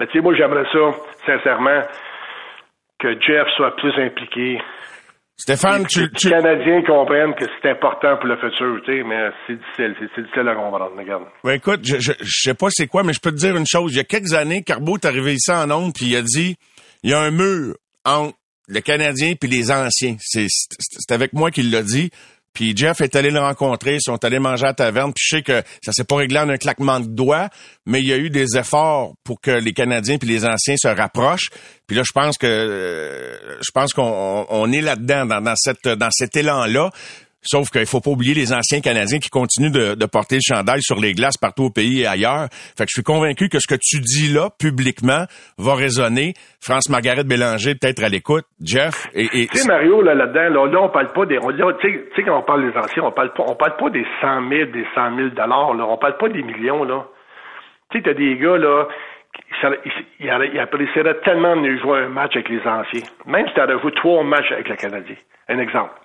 [0.02, 1.80] Mais tu sais, moi, j'aimerais ça, sincèrement,
[2.98, 4.58] que Jeff soit plus impliqué,
[5.36, 9.04] Stéphane, que tu, les tu, Canadiens comprennent que c'est important pour le futur, tu sais,
[9.04, 11.22] mais c'est difficile, c'est difficile à comprendre, regarde.
[11.44, 13.66] Ben écoute, je, je, je sais pas c'est quoi, mais je peux te dire une
[13.66, 13.92] chose.
[13.92, 16.56] Il y a quelques années, Carbo est arrivé ici en ondes, puis il a dit,
[17.04, 18.34] il y a un mur entre
[18.66, 20.16] le Canadien puis les anciens.
[20.18, 22.10] C'est avec moi qu'il l'a dit.
[22.54, 25.42] Puis Jeff est allé le rencontrer, ils sont allés manger à taverne, puis je sais
[25.42, 27.48] que ça s'est pas réglé en un claquement de doigts,
[27.86, 30.88] mais il y a eu des efforts pour que les Canadiens puis les anciens se
[30.88, 31.48] rapprochent.
[31.86, 35.54] Puis là, je pense que euh, je pense qu'on on- on est là-dedans, dans, dans
[35.56, 36.90] cette dans cet élan-là.
[37.42, 40.80] Sauf qu'il faut pas oublier les anciens Canadiens qui continuent de, de porter le chandail
[40.80, 42.46] sur les glaces partout au pays et ailleurs.
[42.50, 45.26] Fait que je suis convaincu que ce que tu dis là, publiquement,
[45.58, 46.34] va résonner.
[46.60, 48.44] France Margaret Bélanger, peut-être à l'écoute.
[48.62, 52.04] Jeff, et, Tu sais, Mario, là, là-dedans, là, là, on parle pas des, tu sais,
[52.14, 54.70] tu quand on parle des anciens, on parle pas, on parle pas des 100 000,
[54.70, 55.86] des 100 000 dollars, là.
[55.88, 57.06] On parle pas des millions, là.
[57.90, 58.86] Tu sais, t'as des gars, là,
[59.84, 63.08] ils, ils apprécieraient tellement de jouer un match avec les anciens.
[63.26, 65.16] Même si t'aurais joué trois matchs avec le Canadien.
[65.48, 66.01] Un exemple.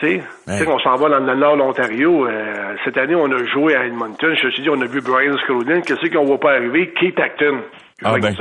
[0.00, 2.26] Tu sais, tu sais, on s'en va dans le nord de l'Ontario.
[2.26, 4.34] euh, cette année, on a joué à Edmonton.
[4.34, 5.80] Je te suis dit, on a vu Brian Scrodin.
[5.82, 6.92] Qu'est-ce qu'on voit pas arriver?
[6.98, 7.60] Keith Acton.
[8.02, 8.34] Ah, Avec ben.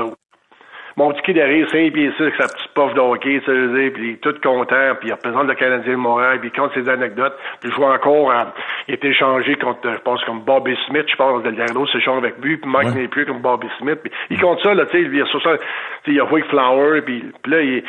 [0.96, 3.52] Mon petit kid derrière, 5 pieds 6, avec sa petite puff de hockey, tu sais,
[3.52, 6.60] je puis il est tout content, puis il représente le Canadien de Montréal, puis il
[6.60, 8.54] compte ses anecdotes, puis il joue encore, à,
[8.88, 12.36] il a été échangé contre, je pense, comme Bobby Smith, je pense, Delgado s'échange avec
[12.44, 13.02] lui, puis Mike Ouais.
[13.02, 15.60] n'est plus comme Bobby Smith, puis il compte ça, là, tu sais, il a 60,
[15.60, 17.84] tu sais, il a Flower, puis là, il,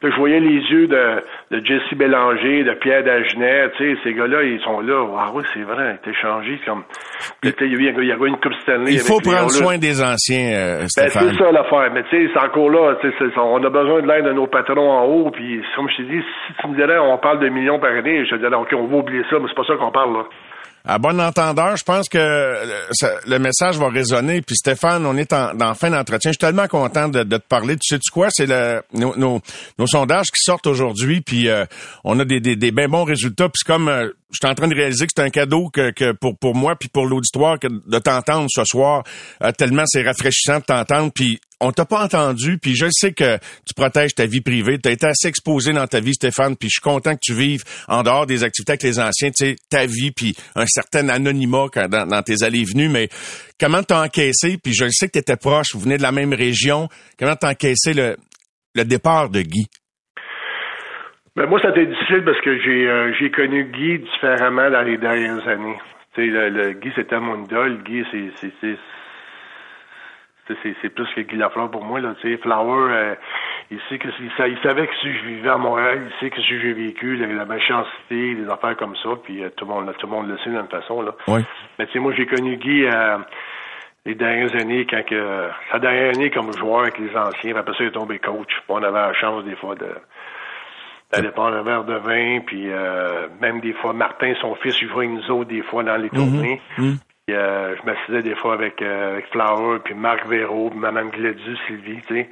[0.00, 4.14] Là, je voyais les yeux de, de Jesse Bélanger, de Pierre Dagenet, tu sais, ces
[4.14, 5.04] gars-là, ils sont là.
[5.18, 6.84] Ah oui, c'est vrai, été changé comme.
[7.42, 8.92] Il y a eu- il y a eu une Coupe Stanley.
[8.92, 11.32] il faut prendre soin des anciens, euh, Ben, Stéphane.
[11.32, 11.90] c'est ça l'affaire.
[11.92, 12.94] Mais tu sais, c'est encore là.
[13.38, 15.30] On a besoin de l'aide de nos patrons en haut.
[15.32, 18.24] Puis, comme je t'ai dit, si tu me dirais on parle de millions par année,
[18.24, 20.24] je te dirais, OK, on va oublier ça, mais c'est pas ça qu'on parle, là.
[20.84, 22.66] À bon entendeur, je pense que euh,
[23.26, 24.40] le message va résonner.
[24.42, 26.30] Puis Stéphane, on est en, fin d'entretien.
[26.30, 27.76] Je suis tellement content de, te parler.
[27.76, 28.28] Tu sais-tu quoi?
[28.30, 28.48] C'est
[28.94, 29.40] nos,
[29.86, 31.20] sondages qui sortent aujourd'hui.
[31.20, 31.64] Puis euh,
[32.04, 33.48] on a des, des, des bien bons résultats.
[33.48, 33.88] Puis comme...
[33.88, 36.54] euh, je suis en train de réaliser que c'est un cadeau que, que pour, pour
[36.54, 39.02] moi puis pour l'auditoire que de t'entendre ce soir.
[39.42, 41.10] euh, tellement c'est rafraîchissant de t'entendre.
[41.14, 43.36] Puis on t'a pas entendu, puis je sais que
[43.66, 44.78] tu protèges ta vie privée.
[44.78, 47.34] Tu as été assez exposé dans ta vie, Stéphane, puis je suis content que tu
[47.34, 50.36] vives en dehors des activités avec les anciens, tu sais, ta vie, puis
[50.68, 52.88] certain anonymat dans, tes allées et venues.
[52.88, 53.08] Mais
[53.58, 56.32] comment t'as encaissé, puis je sais que tu étais proche, vous venez de la même
[56.32, 58.16] région, comment t'as encaissé le,
[58.84, 59.66] départ de Guy?
[61.34, 64.98] Ben, moi, ça a été difficile parce que j'ai euh, connu Guy différemment dans les
[64.98, 65.78] dernières années.
[66.16, 67.82] Le- Guy, c'était mon idole.
[67.84, 68.04] Guy,
[70.62, 72.00] c'est plus que Guy Lafleur pour moi.
[72.00, 73.14] Là, tu sais, Flower, euh,
[73.70, 76.40] il sait que il, il savait que si je vivais à Montréal, il sait que
[76.40, 79.92] si j'ai vécu, la, la méchanceté, des affaires comme ça, puis euh, tout le monde
[79.98, 81.02] tout le monde le sait d'une façon.
[81.02, 81.12] Là.
[81.26, 81.40] Oui.
[81.78, 83.18] Mais tu sais, moi, j'ai connu Guy euh,
[84.06, 87.84] les dernières années, quand que sa dernière année comme joueur avec les anciens, après ça,
[87.84, 88.52] il est tombé coach.
[88.68, 89.88] On avait la chance des fois de
[91.12, 94.88] d'aller prendre un verre de vin, puis euh, même des fois, Martin, son fils, il
[94.88, 96.60] jouait avec nous autres des fois dans les tournées.
[96.76, 96.98] Puis,
[97.34, 102.00] euh, je m'assisais des fois avec, euh, Flower, puis Marc Véraud, puis Mme Glédu, Sylvie,
[102.06, 102.28] tu sais.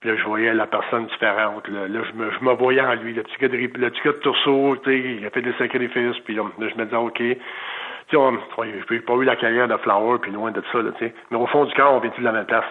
[0.00, 1.68] Puis là, je voyais la personne différente.
[1.68, 4.98] Là, je, me, me voyais en lui, le petit gars de, le de tu sais,
[4.98, 7.18] il a fait des sacrifices, puis là, je me disais, OK.
[7.18, 11.04] Tu sais, j'ai pas eu la carrière de Flower, puis loin de ça, là, tu
[11.04, 11.14] sais.
[11.30, 12.64] Mais au fond du cœur, on vient de la même place?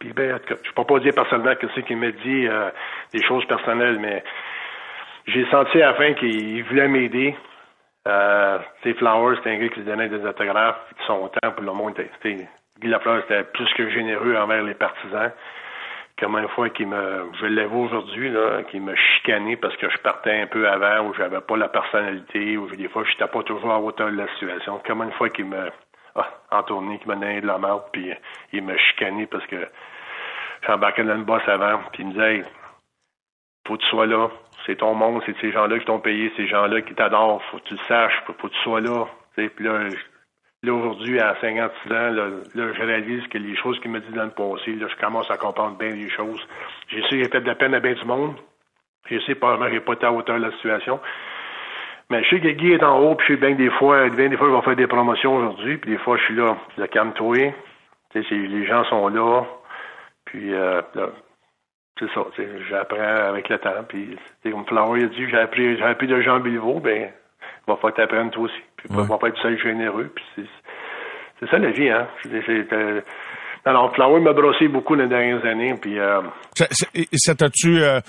[0.00, 2.48] Puis ben, en tout cas, je peux pas dire personnellement que c'est qu'il m'a dit
[2.48, 2.70] euh,
[3.12, 4.24] des choses personnelles, mais
[5.26, 7.36] j'ai senti à la fin qu'il voulait m'aider.
[8.08, 8.58] Euh,
[8.98, 11.98] Flowers, c'était un gars qui se donnait des autographes de son temps pour le monde.
[11.98, 12.48] était-
[12.80, 15.30] Guy Lafleur, c'était plus que généreux envers les partisans.
[16.18, 19.96] Comme une fois qu'il me, je l'avoue aujourd'hui, là, qu'il m'a chicané parce que je
[19.98, 23.42] partais un peu avant, ou j'avais pas la personnalité, ou des fois, je n'étais pas
[23.42, 24.80] toujours à hauteur de la situation.
[24.86, 25.70] Comme une fois qu'il me,
[26.14, 28.12] ah, en tournée, qu'il m'a donné de la merde, puis
[28.52, 29.66] il m'a chicané parce que
[30.66, 32.44] j'embarquais dans une bosse avant, puis il me disait, hey,
[33.66, 34.28] faut que tu sois là.
[34.66, 37.42] C'est ton monde, c'est ces gens-là qui t'ont payé, ces gens-là qui t'adorent.
[37.50, 39.06] Faut que tu le saches, faut, faut que tu sois là.
[39.36, 43.56] Sais, Puis là, je- là aujourd'hui, à 56 ans, là, là, je réalise que les
[43.56, 46.46] choses qu'il m'a dit dans le passé, là, je commence à comprendre bien les choses.
[46.88, 48.34] J'ai qu'il a fait de la peine à bien du monde.
[49.08, 51.00] Je sais pas, j'ai pas été à hauteur de la situation.
[52.10, 54.08] Mais je sais que Guy est en haut, puis je sais bien que des fois,
[54.10, 56.56] bien des fois, il va faire des promotions aujourd'hui, puis des fois, je suis là,
[56.76, 57.54] le calme-toi.
[58.14, 59.44] Les gens sont là,
[60.24, 60.82] puis euh,
[61.98, 62.24] c'est ça,
[62.68, 66.40] j'apprends avec le temps, puis comme Flower a dit, j'ai appris, j'ai appris de Jean
[66.40, 67.10] Bilvaux, ben,
[67.42, 70.46] il va falloir que tu toi aussi, puis il va pas être seul généreux, puis
[71.38, 72.08] c'est ça la vie, hein.
[73.66, 75.98] Alors, Flower m'a brossé beaucoup les dernières années, puis...
[75.98, 76.22] Euh,
[76.54, 76.66] ça,
[77.12, 77.82] ça t'as-tu...
[77.82, 78.00] Euh,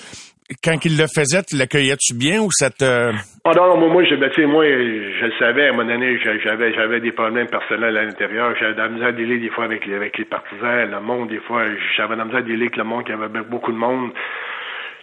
[0.63, 3.11] quand il le faisait, tu l'accueillais-tu bien ou ça te...
[3.43, 6.73] Ah non, non moi, je, ben, moi, je le savais, à un moment donné, j'avais,
[6.73, 8.53] j'avais des problèmes personnels à l'intérieur.
[8.59, 11.39] J'avais de la misère à des fois avec les, avec les partisans, le monde, des
[11.39, 11.63] fois,
[11.97, 14.11] j'avais de la misère à avec le monde, qu'il y avait beaucoup de monde.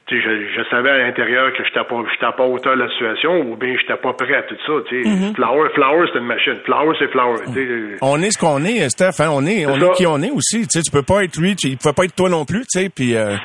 [0.07, 3.41] Tu sais, je, je, savais à l'intérieur que pas, j'étais pas hauteur de la situation
[3.41, 4.73] ou bien j'étais pas prêt à tout ça.
[4.89, 5.11] Tu sais.
[5.11, 5.35] Mm-hmm.
[5.35, 6.57] Flower, Flower, c'est une machine.
[6.65, 7.37] Flower, c'est Flower.
[8.01, 9.21] On est ce qu'on est, Steph.
[9.23, 9.29] Hein?
[9.31, 10.63] On est, on est qui on est aussi.
[10.63, 12.61] Tu sais, tu peux pas être lui, tu, il pouvait pas être toi non plus.
[12.61, 13.17] Tu sais, puis.
[13.17, 13.37] Euh...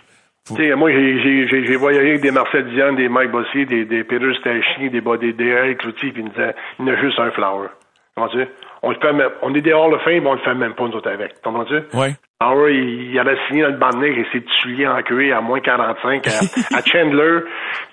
[0.52, 5.34] moi, j'ai voyagé avec des Marcel des Mike Bossy, des, des Peter Stachy, des, des,
[5.34, 7.68] des Eric Cloutier, puis ils me disaient, il y en a juste un flower.
[8.16, 8.46] Comment-tu?
[8.84, 10.84] On le fait même, on est dehors le fin, mais on le fait même pas
[10.84, 11.42] nous autres avec.
[11.42, 11.80] Comprends-tu?
[11.94, 12.08] Oui.
[12.42, 16.28] Alors, il, il avait signé dans le et s'est tué en cuir à moins 45
[16.28, 17.40] à, à Chandler.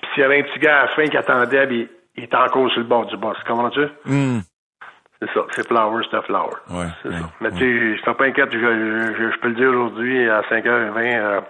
[0.02, 2.36] Puis s'il y avait un petit gars à la fin qui attendait, puis il était
[2.36, 3.36] encore sur le bord du boss.
[3.46, 3.86] Comprends-tu?
[4.04, 4.40] Mm.
[5.22, 6.54] C'est ça, c'est flower, c'est flower.
[6.70, 7.30] Ouais, c'est ça.
[7.40, 10.40] Mais tu sais, je suis pas inquiète, je, je, je, peux le dire aujourd'hui à
[10.42, 11.40] 5h20, euh,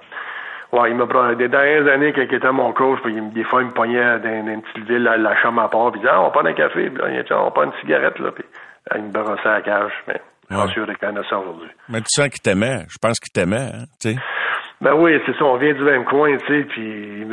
[0.73, 3.69] Ouais, il m'a des dernières années, quand il était mon coach, puis des fois, il
[3.69, 6.23] me pognait dans, une petite ville, à la chambre à part, puis il disait, ah,
[6.23, 8.45] on prend un café, puis là, on prend une cigarette, là, puis
[8.95, 11.69] il me brossait à la cage, mais je suis sûr de ça aujourd'hui.
[11.89, 14.17] Mais tu sens qu'il t'aimait, je pense qu'il t'aimait, hein, tu sais.
[14.81, 17.27] Ben oui, c'est ça, on vient du même coin, tu sais, puis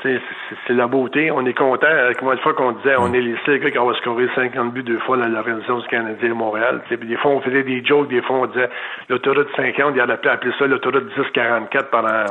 [0.00, 0.20] tu sais,
[0.66, 1.86] c'est la beauté, on est content.
[2.18, 4.82] Comment une fois qu'on disait, on est les seuls gars qui ont scoré 50 buts
[4.82, 7.62] deux fois dans l'organisation du Canadien de Montréal, tu sais, puis des fois on faisait
[7.62, 8.68] des jokes, des fois on disait
[9.08, 12.24] l'autoroute 50, il y a appelé ça l'autoroute 1044 pendant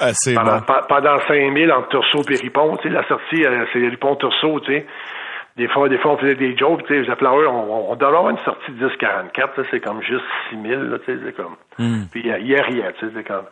[0.00, 0.74] ah, pendant, bon.
[0.88, 4.86] pendant 5000 entre Turceau et Ripon, la sortie, euh, c'est Ripon-Turceau, tu sais.
[5.56, 8.30] Des fois, des fois, on faisait des jokes, tu sais, on, on, on doit avoir
[8.30, 11.56] une sortie de 10-44, c'est comme juste 6000, là, tu sais, c'est comme.
[11.78, 12.04] Mm.
[12.10, 13.44] Puis il y, a rien, tu sais, c'est comme.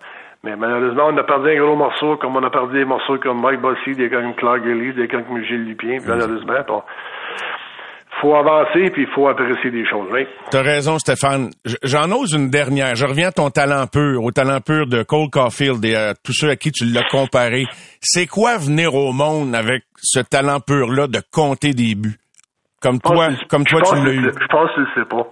[0.42, 3.42] Mais malheureusement, on a perdu un gros morceau, comme on a perdu des morceaux comme
[3.42, 6.83] Mike Bossy, des gars comme Clark Gilly, des gars comme Gilles Lupien, puis malheureusement, bon,
[8.20, 10.09] faut avancer puis il faut apprécier des choses.
[10.12, 10.26] Oui.
[10.50, 11.50] T'as raison, Stéphane.
[11.83, 12.94] J'en ose une dernière.
[12.94, 16.33] Je reviens à ton talent pur, au talent pur de Cole Caulfield et à tous
[16.33, 17.66] ceux à qui tu l'as comparé.
[18.00, 22.18] C'est quoi venir au monde avec ce talent pur-là de compter des buts?
[22.80, 24.30] Comme toi, comme toi, tu l'as eu.
[24.40, 25.26] Je pense que sais pas.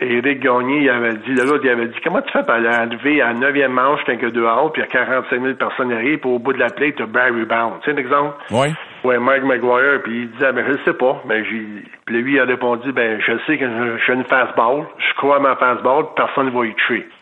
[0.00, 3.20] Eric Gagné, il avait dit, l'autre, il avait dit, comment tu fais pour aller arriver
[3.20, 6.30] à 9e manche a deux out, puis il y a 45 000 personnes arrivent, puis
[6.30, 7.80] au bout de la plate, tu as Barry Bound.
[7.82, 8.36] Tu sais, un exemple?
[8.52, 8.68] Oui.
[9.04, 11.22] Ouais, Mike McGuire, puis il disait, ben, je sais pas.
[11.26, 11.64] Ben, j'ai,
[12.04, 15.36] puis lui, il a répondu, ben, je sais que je, suis une fastball, je crois
[15.36, 17.06] à ma fastball, personne ne va y tuer.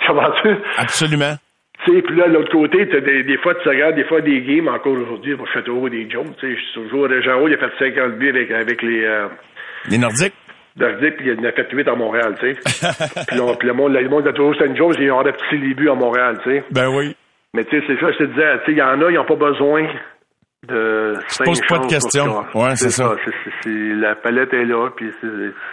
[0.00, 0.06] Tu?
[0.06, 0.48] Comprends-tu?
[0.78, 1.34] Absolument.
[1.84, 4.22] Tu sais, puis là, de l'autre côté, t'as des, des fois, tu regardes des fois
[4.22, 7.46] des games, encore aujourd'hui, je fais toujours des jokes, tu sais, je suis toujours, Jean
[7.46, 9.28] il a fait 50 buts avec, avec les, euh,
[9.90, 10.32] Les Nordiques?
[10.76, 13.24] Nordiques, puis il en a fait 8 à Montréal, tu sais.
[13.28, 13.36] puis,
[13.68, 15.94] le monde, le monde a toujours c'était une joke, ils ont petit les buts à
[15.94, 16.64] Montréal, tu sais.
[16.70, 17.14] Ben oui.
[17.54, 19.14] Mais tu sais, c'est ça, je te disais, tu sais, il y en a, ils
[19.14, 19.86] n'ont pas besoin
[20.68, 22.44] de Je pose pas de questions.
[22.54, 23.14] Ouais, c'est ça.
[23.64, 25.10] la palette est là, puis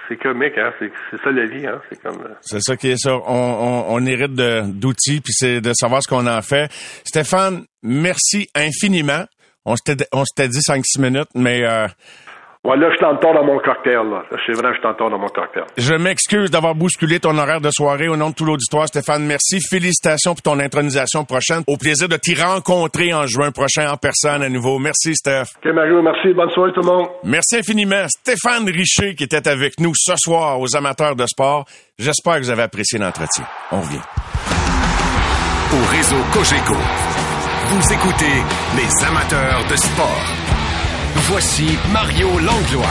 [0.08, 0.72] c'est comique, hein.
[0.80, 1.82] C'est ça la vie, hein.
[1.90, 2.22] C'est comme.
[2.22, 3.16] Euh, c'est ça qui est ça.
[3.16, 6.72] On, on, on hérite d'outils, puis c'est de savoir ce qu'on en fait.
[7.06, 9.26] Stéphane, merci infiniment.
[9.66, 11.88] On s'était dit 5-6 minutes, mais euh,
[12.68, 14.24] Ouais, là, je t'entends dans mon cocktail, là.
[14.46, 15.64] C'est vrai, je t'entends dans mon cocktail.
[15.78, 19.24] Je m'excuse d'avoir bousculé ton horaire de soirée au nom de tout l'auditoire, Stéphane.
[19.24, 19.62] Merci.
[19.62, 21.62] Félicitations pour ton intronisation prochaine.
[21.66, 24.80] Au plaisir de t'y rencontrer en juin prochain en personne à nouveau.
[24.80, 25.46] Merci, Steph.
[25.64, 26.34] OK, Mario, merci.
[26.34, 27.08] Bonne soirée, tout le monde.
[27.24, 28.06] Merci infiniment.
[28.10, 31.64] Stéphane Richer qui était avec nous ce soir aux amateurs de sport.
[31.98, 33.46] J'espère que vous avez apprécié l'entretien.
[33.72, 34.04] On revient.
[35.72, 36.76] Au réseau Cogeco,
[37.70, 38.44] vous écoutez
[38.76, 40.47] les amateurs de sport.
[41.16, 42.86] Voici Mario Langlois.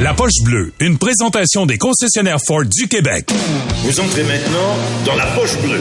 [0.00, 3.30] La poche bleue, une présentation des concessionnaires Ford du Québec.
[3.82, 5.80] Vous entrez maintenant dans la poche bleue.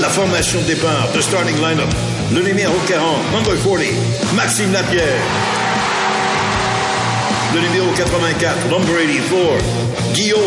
[0.00, 1.88] La formation de départ de starting lineup.
[2.32, 3.84] Le numéro 40, number 40,
[4.36, 5.22] Maxime Lapierre.
[7.54, 9.64] Le numéro 84, number 84,
[10.14, 10.38] Guillaume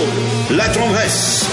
[0.52, 1.46] Latrongresse.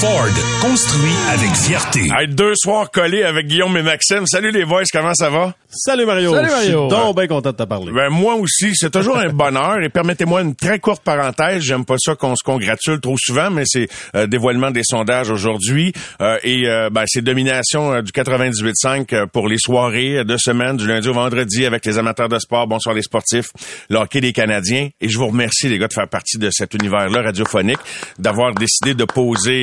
[0.00, 0.24] Ford,
[0.62, 2.00] construit avec fierté.
[2.18, 4.26] Hey, deux soirs collés avec Guillaume et Maxime.
[4.26, 5.52] Salut les boys, comment ça va?
[5.72, 6.34] Salut Mario.
[6.34, 6.88] Salut Mario.
[6.88, 7.92] Je suis donc bien content de te parler.
[7.92, 9.80] Ben, moi aussi, c'est toujours un bonheur.
[9.82, 11.62] Et permettez-moi une très courte parenthèse.
[11.62, 15.92] J'aime pas ça qu'on se congratule trop souvent, mais c'est euh, dévoilement des sondages aujourd'hui.
[16.20, 20.76] Euh, et euh, ben, c'est domination euh, du 98.5 euh, pour les soirées de semaine,
[20.76, 22.66] du lundi au vendredi, avec les amateurs de sport.
[22.66, 23.50] Bonsoir les sportifs,
[23.90, 24.88] le hockey des Canadiens.
[25.00, 27.78] Et je vous remercie, les gars, de faire partie de cet univers-là radiophonique,
[28.18, 29.62] d'avoir décidé de poser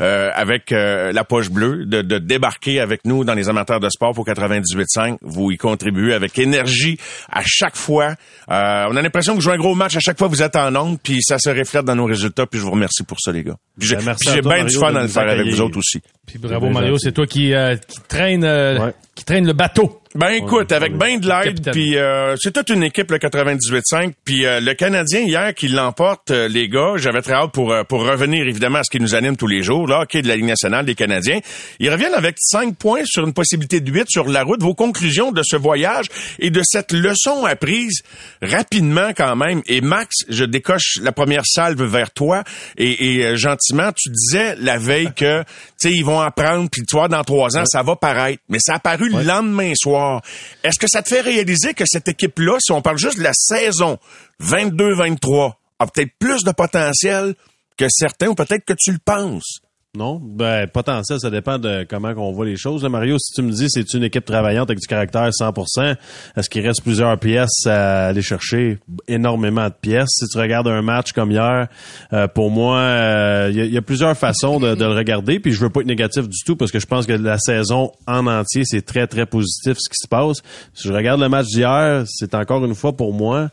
[0.00, 4.12] avec euh, la poche bleue, de, de débarquer avec nous dans les amateurs de sport
[4.14, 5.18] pour 98.5.
[5.22, 6.98] Vous y contribuez avec énergie
[7.30, 8.14] à chaque fois.
[8.50, 10.56] Euh, on a l'impression que vous jouez un gros match à chaque fois vous êtes
[10.56, 12.46] en onde, puis ça se reflète dans nos résultats.
[12.46, 13.56] Puis je vous remercie pour ça, les gars.
[13.78, 15.46] Puis j'ai Ben, merci puis à j'ai toi, bien du fun à le faire avec
[15.46, 16.00] vous autres aussi.
[16.26, 18.92] Puis bravo Mario, c'est toi qui, euh, qui traîne euh, Ouais.
[19.14, 20.00] Qui traîne le bateau.
[20.16, 24.46] Ben écoute, avec ben de l'aide, puis euh, c'est toute une équipe le 98.5, puis
[24.46, 28.06] euh, le Canadien hier qui l'emporte, euh, les gars, j'avais très hâte pour euh, pour
[28.06, 30.44] revenir évidemment à ce qui nous anime tous les jours, là, hockey de la Ligue
[30.44, 31.40] nationale des Canadiens.
[31.80, 34.62] Ils reviennent avec cinq points sur une possibilité de 8 sur la route.
[34.62, 36.06] Vos conclusions de ce voyage
[36.38, 38.02] et de cette leçon apprise
[38.40, 39.62] rapidement quand même.
[39.66, 42.44] Et Max, je décoche la première salve vers toi
[42.78, 45.46] et, et, euh, gentiment, tu disais la veille que tu
[45.76, 48.74] sais ils vont apprendre, puis tu vois dans trois ans ça va paraître, mais ça
[48.74, 50.22] a le lendemain soir.
[50.62, 53.32] Est-ce que ça te fait réaliser que cette équipe-là, si on parle juste de la
[53.34, 53.98] saison
[54.42, 57.34] 22-23, a peut-être plus de potentiel
[57.76, 59.60] que certains ou peut-être que tu le penses?
[59.96, 62.82] Non, ben potentiel, ça dépend de comment on voit les choses.
[62.84, 65.94] Mario, si tu me dis c'est une équipe travaillante avec du caractère 100%,
[66.36, 68.78] est-ce qu'il reste plusieurs pièces à aller chercher?
[69.06, 71.68] Énormément de pièces Si tu regardes un match comme hier,
[72.12, 75.38] euh, pour moi, euh, il y, a- plusieurs façons de, de le regarder.
[75.38, 77.92] Puis je veux pas être négatif du tout parce que je pense que la saison
[78.08, 80.38] en entier c'est très très positif ce qui se passe.
[80.72, 83.48] Si je regarde le match d'hier, c'est encore une fois pour moi,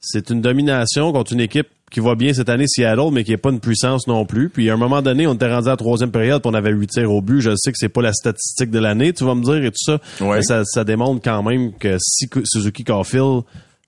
[0.00, 3.36] c'est une domination contre une équipe qui va bien cette année, Seattle, mais qui n'est
[3.36, 4.48] pas une puissance non plus.
[4.48, 6.72] Puis à un moment donné, on était rendu à la troisième période, puis on avait
[6.72, 7.40] huit tirs au but.
[7.40, 9.76] Je sais que c'est pas la statistique de l'année, tu vas me dire, et tout
[9.76, 10.00] ça.
[10.20, 10.38] Ouais.
[10.38, 13.42] Mais ça, ça démontre quand même que si Suzuki Caulfield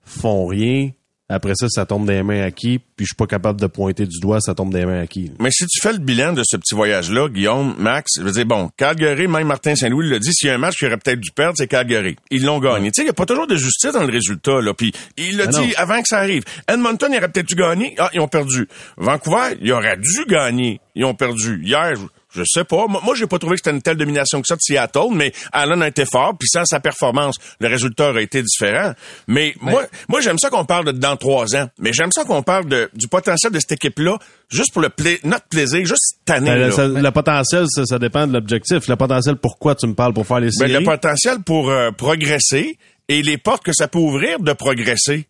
[0.04, 0.90] font rien,
[1.28, 2.78] après ça, ça tombe des mains à qui?
[2.78, 5.32] Puis je suis pas capable de pointer du doigt, ça tombe des mains à qui?
[5.40, 8.46] Mais si tu fais le bilan de ce petit voyage-là, Guillaume, Max, je veux dire,
[8.46, 11.20] bon, Calgary, même Martin Saint-Louis l'a dit, s'il y a un match qui aurait peut-être
[11.20, 12.16] dû perdre, c'est Calgary.
[12.30, 12.90] Ils l'ont gagné.
[12.92, 14.72] Tu sais, il n'y a pas toujours de justice dans le résultat, là.
[14.72, 15.68] Puis il l'a Ah dit non.
[15.76, 16.44] avant que ça arrive.
[16.68, 17.94] Edmonton, il aurait peut-être dû gagner.
[17.98, 18.68] Ah, ils ont perdu.
[18.96, 20.80] Vancouver, il aurait dû gagner.
[20.94, 21.60] Ils ont perdu.
[21.62, 21.94] Hier,
[22.36, 22.86] je- sais pas.
[22.88, 25.82] Moi, j'ai pas trouvé que c'était une telle domination que ça de Seattle, mais Allen
[25.82, 28.92] a été fort, puis sans sa performance, le résultat aurait été différent.
[29.26, 32.42] Mais moi, moi j'aime ça qu'on parle de dans trois ans, mais j'aime ça qu'on
[32.42, 34.18] parle de, du potentiel de cette équipe-là,
[34.50, 36.50] juste pour le pla- notre plaisir, juste cette année.
[36.50, 36.66] Ben, là.
[36.66, 38.86] le, ça- le potentiel, ça, ça dépend de l'objectif.
[38.88, 40.72] Le potentiel, pourquoi tu me parles pour faire les Ben, séries?
[40.74, 45.26] le potentiel pour euh, progresser et les portes que ça peut ouvrir de progresser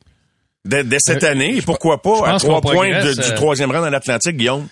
[0.65, 1.57] dès, dès cette Euh, année.
[1.59, 4.67] Et pourquoi pas à trois points de- du euh, troisième rang dans l'Atlantique, Guillaume?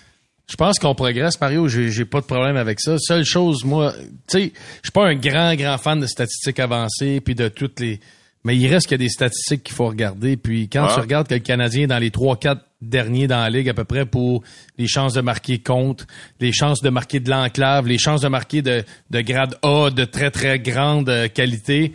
[0.46, 1.68] Je pense qu'on progresse, Mario.
[1.68, 2.96] J'ai, pas de problème avec ça.
[2.98, 3.94] Seule chose, moi,
[4.28, 4.52] tu sais,
[4.82, 8.00] je suis pas un grand, grand fan de statistiques avancées puis de toutes les.
[8.46, 10.36] Mais il reste qu'il y a des statistiques qu'il faut regarder.
[10.36, 10.92] Puis quand Ah.
[10.94, 13.74] tu regardes que le Canadien est dans les trois, quatre derniers dans la ligue à
[13.74, 14.42] peu près pour
[14.76, 16.06] les chances de marquer contre,
[16.40, 20.04] les chances de marquer de l'enclave, les chances de marquer de, de grade A de
[20.04, 21.94] très, très grande euh, qualité.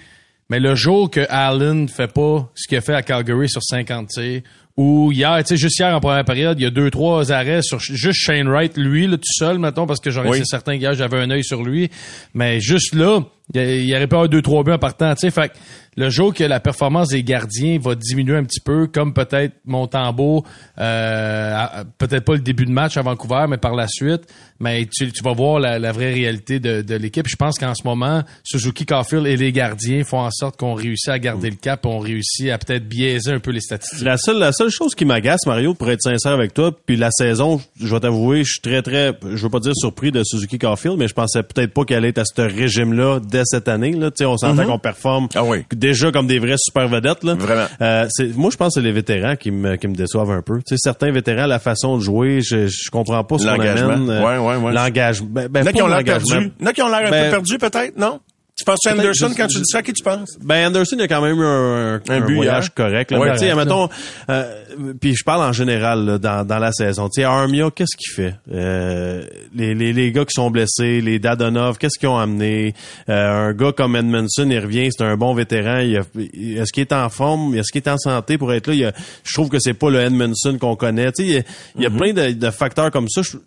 [0.50, 4.08] Mais le jour que Allen fait pas ce qu'il a fait à Calgary sur 50
[4.08, 4.42] tirs,
[4.82, 7.62] ou hier, tu sais, juste hier en première période, il y a deux, trois arrêts
[7.62, 10.42] sur juste Shane Wright, lui, là, tout seul, mettons, parce que j'aurais Oui.
[10.46, 11.90] certain qu'hier, j'avais un œil sur lui.
[12.34, 13.20] Mais juste là,
[13.54, 15.32] il y, il aurait pas eu deux, trois buts en partant, tu sais.
[15.32, 15.54] Fait que
[15.98, 20.46] le jour que la performance des gardiens va diminuer un petit peu, comme peut-être Montembeau,
[20.80, 21.66] euh,
[21.98, 24.22] peut-être pas le début de match à Vancouver, mais par la suite,
[24.62, 27.28] mais tu, tu vas voir la, la vraie réalité de, de l'équipe.
[27.28, 31.10] Je pense qu'en ce moment, Suzuki Caulfield et les gardiens font en sorte qu'on réussit
[31.10, 34.06] à garder le cap, on réussit à peut-être biaiser un peu les statistiques.
[34.06, 37.12] La seule, la seule chose qui m'agace, Mario, pour être sincère avec toi, puis la
[37.12, 40.60] saison, je vais t'avouer, je suis très, très, je veux pas dire surpris de Suzuki
[40.60, 43.92] Caulfield, mais je pensais peut-être pas qu'elle allait être à ce régime-là dès cette année.
[43.94, 44.10] Là.
[44.26, 45.66] On s'entend qu'on performe Ah oui.
[45.76, 47.24] déjà comme des vrais super vedettes.
[47.24, 47.36] Là.
[47.36, 47.66] Vraiment.
[47.82, 50.42] Euh, c'est, moi, je pense que c'est les vétérans qui me, qui me déçoivent un
[50.42, 50.58] peu.
[50.60, 54.10] Tu sais, certains vétérans, la façon de jouer, je, je comprends pas ce qu'on amène.
[54.10, 54.74] euh, Ouais, ouais, ouais.
[54.74, 55.28] L'engagement.
[55.30, 56.52] Ben, ben, Il y en a pas qui ont l'air perdus.
[56.74, 58.20] Qui ont l'air un Ben, peu perdus, peut-être, non?
[58.60, 59.78] Tu penses à Anderson juste- quand tu dis ça?
[59.80, 60.38] À qui tu penses?
[60.44, 62.74] Ben Anderson il a quand même eu un, un, Un but voyage hier.
[62.76, 63.12] correct.
[63.12, 63.20] Là.
[63.20, 63.90] Ouais, Mais, tu sais, correct, mettons,
[64.30, 67.08] euh, puis je parle en général là, dans, dans la saison.
[67.10, 68.36] Tu sais, Armia, qu'est-ce qu'il fait?
[68.52, 72.74] Euh, les, les, les gars qui sont blessés, les Dadonov, qu'est-ce qu'ils ont amené?
[73.10, 75.80] Euh, Un gars comme Edmondson, il revient, c'est un bon vétéran.
[75.80, 77.56] Il a- Est-ce qu'il est en forme?
[77.56, 78.74] Est-ce qu'il est en santé pour être là?
[78.74, 78.94] Il a-
[79.24, 81.12] Je trouve que c'est pas le Edmondson qu'on connaît.
[81.14, 81.42] Tu sais, il y a,
[81.78, 83.22] il y a plein de, de facteurs comme ça.
[83.22, 83.38] Je-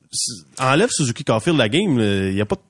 [0.58, 1.98] enlève Suzuki Caulfield de la game.
[1.98, 2.56] là, Il y a pas.
[2.56, 2.60] Sais,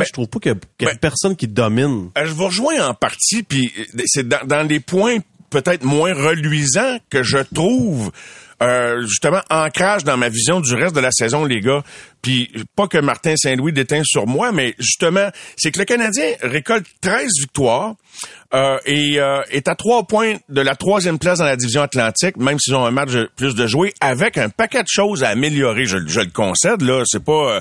[0.00, 2.10] Ben, je trouve pas qu'il y a, qu'il y a ben, personne qui domine.
[2.16, 5.18] Euh, Je vous rejoins en partie, puis euh, c'est dans, dans les points
[5.50, 8.10] peut-être moins reluisants que je trouve
[8.62, 11.82] euh, justement ancrage dans ma vision du reste de la saison, les gars.
[12.22, 16.86] Puis pas que Martin Saint-Louis déteint sur moi, mais justement, c'est que le Canadien récolte
[17.00, 17.94] 13 victoires
[18.54, 22.36] euh, et euh, est à trois points de la troisième place dans la division Atlantique,
[22.36, 25.84] même s'ils ont un match plus de jouer, avec un paquet de choses à améliorer.
[25.86, 27.56] Je, je le concède, là, c'est pas...
[27.56, 27.60] euh,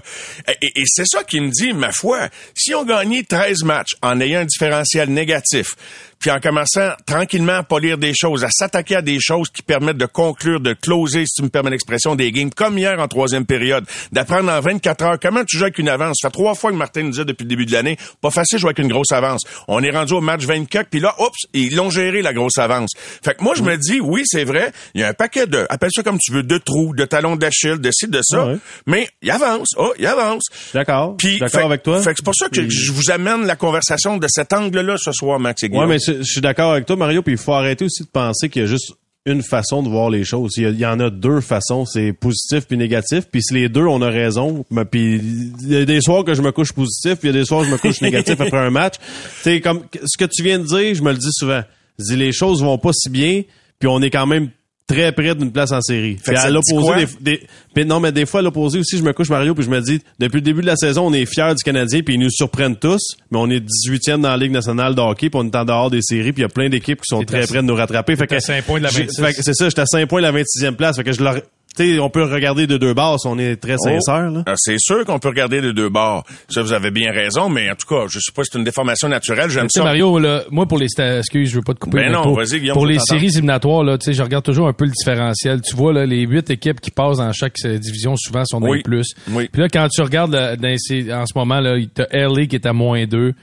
[0.62, 4.20] et et c'est ça qui me dit, ma foi, si on gagnait 13 matchs en
[4.20, 5.76] ayant un différentiel négatif,
[6.22, 9.98] puis en commençant tranquillement à polir des choses, à s'attaquer à des choses qui permettent
[9.98, 13.46] de conclure, de closer, si tu me permets l'expression, des games, comme hier en troisième
[13.46, 16.18] période, d'apprendre en 24 heures comment tu joues avec une avance?
[16.22, 18.58] Ça fait trois fois que Martin nous dit depuis le début de l'année, pas facile
[18.58, 19.42] de jouer avec une grosse avance.
[19.68, 22.92] On est rendu au match 24, puis là, oups, ils l'ont géré, la grosse avance.
[23.24, 25.66] Fait que moi, je me dis, oui, c'est vrai, il y a un paquet de,
[25.70, 28.58] appelle ça comme tu veux, de trous, de talons d'Achille, de ci, de ça, Ouais.
[28.86, 30.44] mais il avance, oh, il avance.
[30.74, 31.16] D'accord.
[31.40, 32.02] D'accord avec toi.
[32.02, 35.12] Fait que c'est pour ça que je vous amène la conversation de cet angle-là ce
[35.12, 35.90] soir, Max et Guillaume.
[35.90, 38.10] Ouais, mais je, je suis d'accord avec toi, Mario, puis il faut arrêter aussi de
[38.10, 38.94] penser qu'il y a juste
[39.26, 40.54] une façon de voir les choses.
[40.58, 43.28] Il y, en a deux façons, c'est positif puis négatif.
[43.32, 44.66] Puis si les deux, on a raison.
[44.72, 45.22] mais Puis
[45.62, 47.46] il y a des soirs que je me couche positif, puis il y a des
[47.46, 48.96] soirs que je me couche négatif après un match.
[49.44, 51.64] Sais, comme ce que tu viens de dire, je me le dis souvent.
[52.00, 53.44] Je dis les choses vont pas si bien,
[53.80, 54.50] puis on est quand même
[54.88, 56.18] très près d'une place en série.
[56.18, 57.42] Fait Puis à l'opposé, des,
[57.76, 59.80] des- non, mais des fois à l'opposé aussi, je me couche Mario, puis je me
[59.80, 62.30] dis, depuis le début de la saison, on est fiers du Canadien, puis ils nous
[62.30, 65.56] surprennent tous, mais on est 18e dans la Ligue nationale de hockey, puis on est
[65.56, 67.68] en dehors des séries, puis il y a plein d'équipes qui sont très près de
[67.68, 68.16] nous rattraper.
[68.16, 69.22] Fait que cinq points de la j'ai- 26.
[69.22, 70.98] fait que C'est ça, j'étais à 5 points de la 26e place.
[70.98, 71.36] Fait que je leur,
[71.76, 74.44] tu sais, on peut regarder de deux bases, on est très sincère, là.
[74.46, 76.24] Ah, C'est sûr qu'on peut regarder les deux bords.
[76.50, 78.64] Ça, vous avez bien raison, mais en tout cas, je sais pas si c'est une
[78.64, 79.50] déformation naturelle.
[79.50, 79.84] J'aime ça.
[79.84, 81.98] Mario, là, moi, pour les, excuse, je veux pas te couper.
[81.98, 84.44] Ben mais non, pour, vas-y, Guillaume, pour les séries éliminatoires, là, tu sais, je regarde
[84.44, 85.62] toujours un peu le différentiel.
[85.62, 88.68] Tu vois, là, les huit équipes qui passent dans chaque euh, division, souvent, sont dans
[88.70, 88.78] Oui.
[88.78, 89.08] les plus.
[89.30, 89.50] Oui.
[89.52, 92.56] Puis là, quand tu regardes, là, dans ces- en ce moment, là, t'as LA qui
[92.56, 93.34] est à moins 2.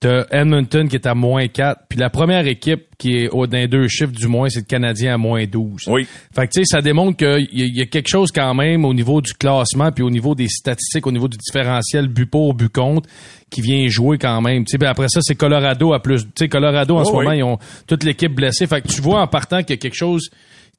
[0.00, 1.86] T'as Edmonton qui est à moins 4.
[1.88, 5.14] Puis la première équipe qui est au, les deux chiffres du moins, c'est le Canadien
[5.14, 5.88] à moins 12.
[5.88, 6.06] Oui.
[6.32, 8.94] Fait que tu sais, ça démontre qu'il y, y a quelque chose quand même au
[8.94, 12.68] niveau du classement, puis au niveau des statistiques, au niveau du différentiel but pour, but
[12.72, 13.08] contre,
[13.50, 14.64] qui vient jouer quand même.
[14.64, 16.22] Tu sais, après ça, c'est Colorado à plus.
[16.26, 17.16] Tu sais, Colorado en Oh ce oui.
[17.24, 18.68] moment, ils ont toute l'équipe blessée.
[18.68, 20.30] Fait que tu vois en partant qu'il y a quelque chose.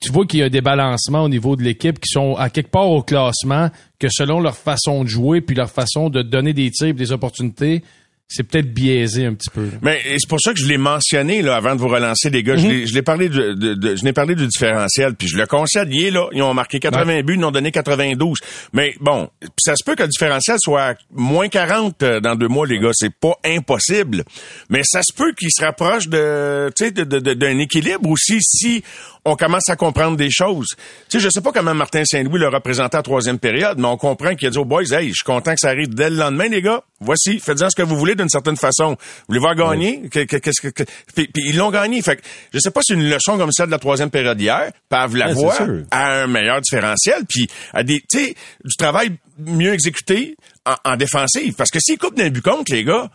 [0.02, 2.72] Tu vois qu'il y a des balancements au niveau de l'équipe qui sont à quelque
[2.72, 6.72] part au classement, que selon leur façon de jouer puis leur façon de donner des
[6.72, 7.84] tirs, des opportunités,
[8.32, 9.68] c'est peut-être biaisé un petit peu.
[9.82, 12.56] Mais c'est pour ça que je l'ai mentionné là avant de vous relancer les gars.
[12.58, 15.36] Je l'ai- Je l'ai parlé de, de- de- je n'ai parlé du différentiel puis je
[15.38, 16.28] le concède, il est là.
[16.32, 18.38] Ils ont marqué 80 buts, ils ont donné 92.
[18.74, 22.68] Mais bon, ça se peut que le différentiel soit moins 40 euh, dans deux mois
[22.68, 24.24] les gars, c'est pas impossible.
[24.70, 28.84] Mais ça se peut qu'il se rapproche de tu sais d'un équilibre aussi si
[29.26, 30.68] on commence à comprendre des choses.
[31.10, 33.98] Tu sais, je sais pas comment Martin Saint-Louis le représentait à troisième période, mais on
[33.98, 36.16] comprend qu'il a dit aux boys, hey, je suis content que ça arrive dès le
[36.16, 36.84] lendemain, les gars.
[37.02, 38.90] Voici, faites-en ce que vous voulez d'une certaine façon.
[38.92, 38.98] Vous
[39.30, 40.08] voulez voir gagner?
[40.10, 40.84] Que- que- Qu'est-ce que, que-
[41.16, 42.02] puis, puis ils l'ont gagné.
[42.02, 42.22] Fait que,
[42.54, 45.28] je sais pas si une leçon comme celle de la troisième période hier peuvent la
[45.56, 45.84] sûr.
[45.92, 50.96] à un meilleur différentiel, puis à des, tu sais, du travail mieux exécuté en, en
[50.98, 51.54] défensive.
[51.58, 53.10] Parce que s'ils coupent d'un but contre, les gars,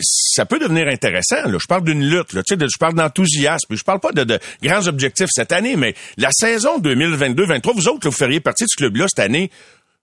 [0.00, 1.48] ça peut devenir intéressant.
[1.48, 1.58] Là.
[1.60, 3.74] Je parle d'une lutte, là, tu sais, de- je parle d'enthousiasme.
[3.74, 8.06] Je parle pas de, de grands objectifs cette année, mais la saison 2022-23, vous autres,
[8.06, 9.50] là, vous feriez partie de ce club-là cette année.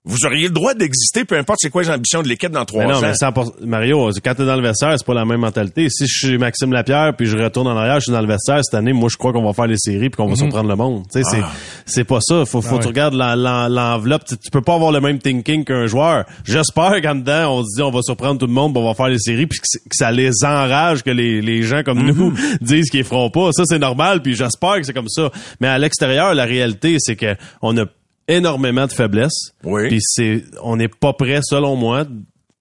[0.06, 2.86] Vous auriez le droit d'exister, peu importe c'est quoi les ambitions de l'équipe dans trois
[2.86, 3.02] Mais non, ans.
[3.02, 5.90] mais 100%, Mario, quand t'es dans le vestiaire, c'est pas la même mentalité.
[5.90, 8.62] Si je suis Maxime Lapierre puis je retourne en arrière, je suis dans le vestiaire
[8.64, 10.76] cette année, moi je crois qu'on va faire les séries puis qu'on va surprendre le
[10.78, 11.04] monde.
[11.12, 11.42] Tu sais, c'est
[11.86, 12.46] c'est pas ça.
[12.46, 14.24] Faut faut que tu regardes l'en- l'en- l'enveloppe.
[14.24, 16.24] Tu, tu peux pas avoir le même thinking qu'un joueur.
[16.46, 18.94] J'espère qu'en dedans, on se dit on va surprendre tout le monde, puis on va
[18.94, 22.90] faire les séries puis que, ça les enrage que les, les gens comme nous disent
[22.90, 23.50] qu'ils feront pas.
[23.52, 25.30] Ça c'est normal puis j'espère que c'est comme ça.
[25.60, 27.84] Mais à l'extérieur, la réalité c'est que on a
[28.30, 29.52] énormément de faiblesses.
[29.64, 29.88] Oui.
[29.90, 32.06] Puis c'est on n'est pas prêt selon moi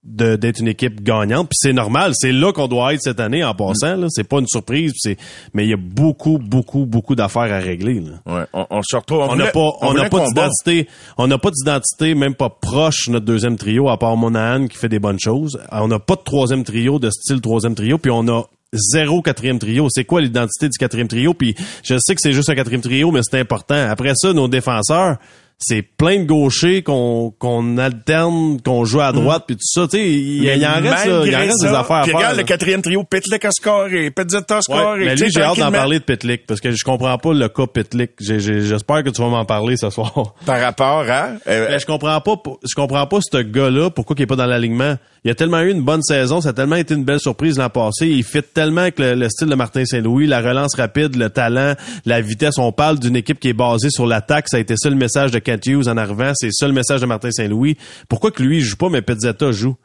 [0.04, 3.44] de- d'être une équipe gagnante puis c'est normal c'est là qu'on doit être cette année
[3.44, 5.18] en passant là c'est pas une surprise c'est
[5.52, 8.12] mais il y a beaucoup beaucoup beaucoup d'affaires à régler là.
[8.34, 9.18] Ouais, on, on se retrouve.
[9.28, 10.88] on n'a pas on n'a pas d'identité
[11.18, 14.88] on n'a pas d'identité même pas proche notre deuxième trio à part Monahan qui fait
[14.88, 18.26] des bonnes choses on n'a pas de troisième trio de style troisième trio puis on
[18.28, 19.88] a zéro quatrième trio.
[19.90, 21.32] C'est quoi l'identité du quatrième trio?
[21.32, 23.74] Puis je sais que c'est juste un quatrième trio, mais c'est important.
[23.88, 25.16] Après ça, nos défenseurs,
[25.60, 29.88] c'est plein de gauchers qu'on qu'on alterne, qu'on joue à droite, puis tout ça.
[29.88, 32.16] Tu sais, il, il en reste, là, il en reste ça, des affaires à faire.
[32.16, 32.42] regarde là.
[32.42, 35.00] le quatrième trio, Pitlick a scoré, Pezzetta a scoré.
[35.00, 37.48] Ouais, mais lui, j'ai hâte d'en parler de Pitlick, parce que je comprends pas le
[37.48, 38.12] cas Pitlick.
[38.20, 40.34] J'espère que tu vas m'en parler ce soir.
[40.46, 41.30] Par rapport à...
[41.48, 44.96] euh, je comprends pas, je comprends pas ce gars-là, pourquoi il est pas dans l'alignement.
[45.28, 47.68] Il a tellement eu une bonne saison, ça a tellement été une belle surprise l'an
[47.68, 48.06] passé.
[48.08, 51.74] Il fit tellement avec le, le style de Martin Saint-Louis, la relance rapide, le talent,
[52.06, 52.54] la vitesse.
[52.56, 54.48] On parle d'une équipe qui est basée sur l'attaque.
[54.48, 56.32] Ça a été ça le message de Kent Hughes en arrivant.
[56.34, 57.76] C'est ça le message de Martin Saint-Louis.
[58.08, 59.76] Pourquoi que lui, il joue pas, mais Pizzetta joue?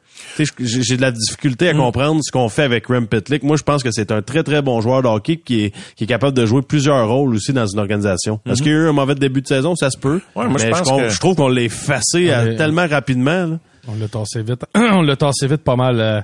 [0.60, 3.44] j'ai de la difficulté à comprendre ce qu'on fait avec Rem Pitlick.
[3.44, 6.06] Moi, je pense que c'est un très, très bon joueur de hockey qui est, qui
[6.06, 8.39] est capable de jouer plusieurs rôles aussi dans une organisation.
[8.50, 9.76] Est-ce qu'il y a eu un mauvais début de saison?
[9.76, 10.22] Ça se peut.
[10.38, 13.46] Ouais, moi, je Mais pense com- que- je trouve qu'on l'a effacé tellement rapidement.
[13.48, 13.60] là.
[13.88, 14.62] On l'a tassé vite.
[14.76, 16.00] on l'a tassé vite pas mal.
[16.00, 16.22] Euh,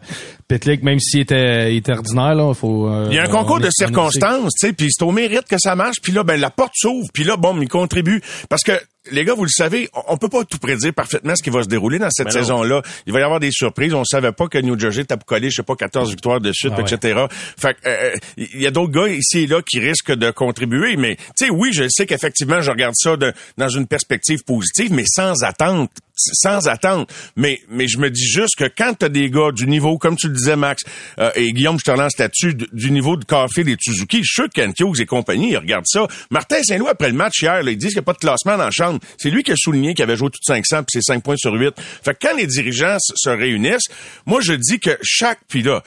[0.47, 2.87] Pitlick, même s'il était, il était ordinaire, là, faut.
[2.87, 5.45] euh, Il y a un on concours de circonstances, tu sais, puis c'est au mérite
[5.47, 8.21] que ça marche, puis là, ben la porte s'ouvre, puis là, bon, il contribue.
[8.49, 8.71] Parce que,
[9.11, 11.67] les gars, vous le savez, on- peut pas tout prédire parfaitement ce qui va se
[11.67, 12.31] dérouler dans cette non.
[12.31, 12.81] saison-là.
[13.07, 13.93] Il va y avoir des surprises.
[13.93, 16.73] On savait pas que New Jersey tape collé, je sais pas, 14 victoires de suite,
[16.77, 16.93] Ah ouais.
[16.93, 17.25] etc.
[17.57, 20.95] Fait que, euh, il y a d'autres gars ici et là qui risquent de contribuer,
[20.97, 24.93] mais, tu sais, oui, je sais qu'effectivement, je regarde ça de- dans une perspective positive,
[24.93, 25.89] mais sans attente
[26.19, 27.09] sans attente.
[27.35, 30.27] Mais, mais je me dis juste que quand tu des gars du niveau, comme tu
[30.27, 30.83] le disais, Max,
[31.19, 34.41] euh, et Guillaume, je te relance là-dessus, du, niveau de Caulfield et de Suzuki, je
[34.41, 36.07] suis Ken Hughes et compagnie, ils regardent ça.
[36.29, 38.57] Martin Saint-Louis, après le match hier, là, il dit qu'il n'y a pas de classement
[38.57, 38.99] dans la chambre.
[39.17, 41.53] C'est lui qui a souligné qu'il avait joué tout 500 puis c'est 5 points sur
[41.53, 41.73] 8.
[41.77, 43.87] Fait que quand les dirigeants se réunissent,
[44.25, 45.83] moi, je dis que chaque, puis là,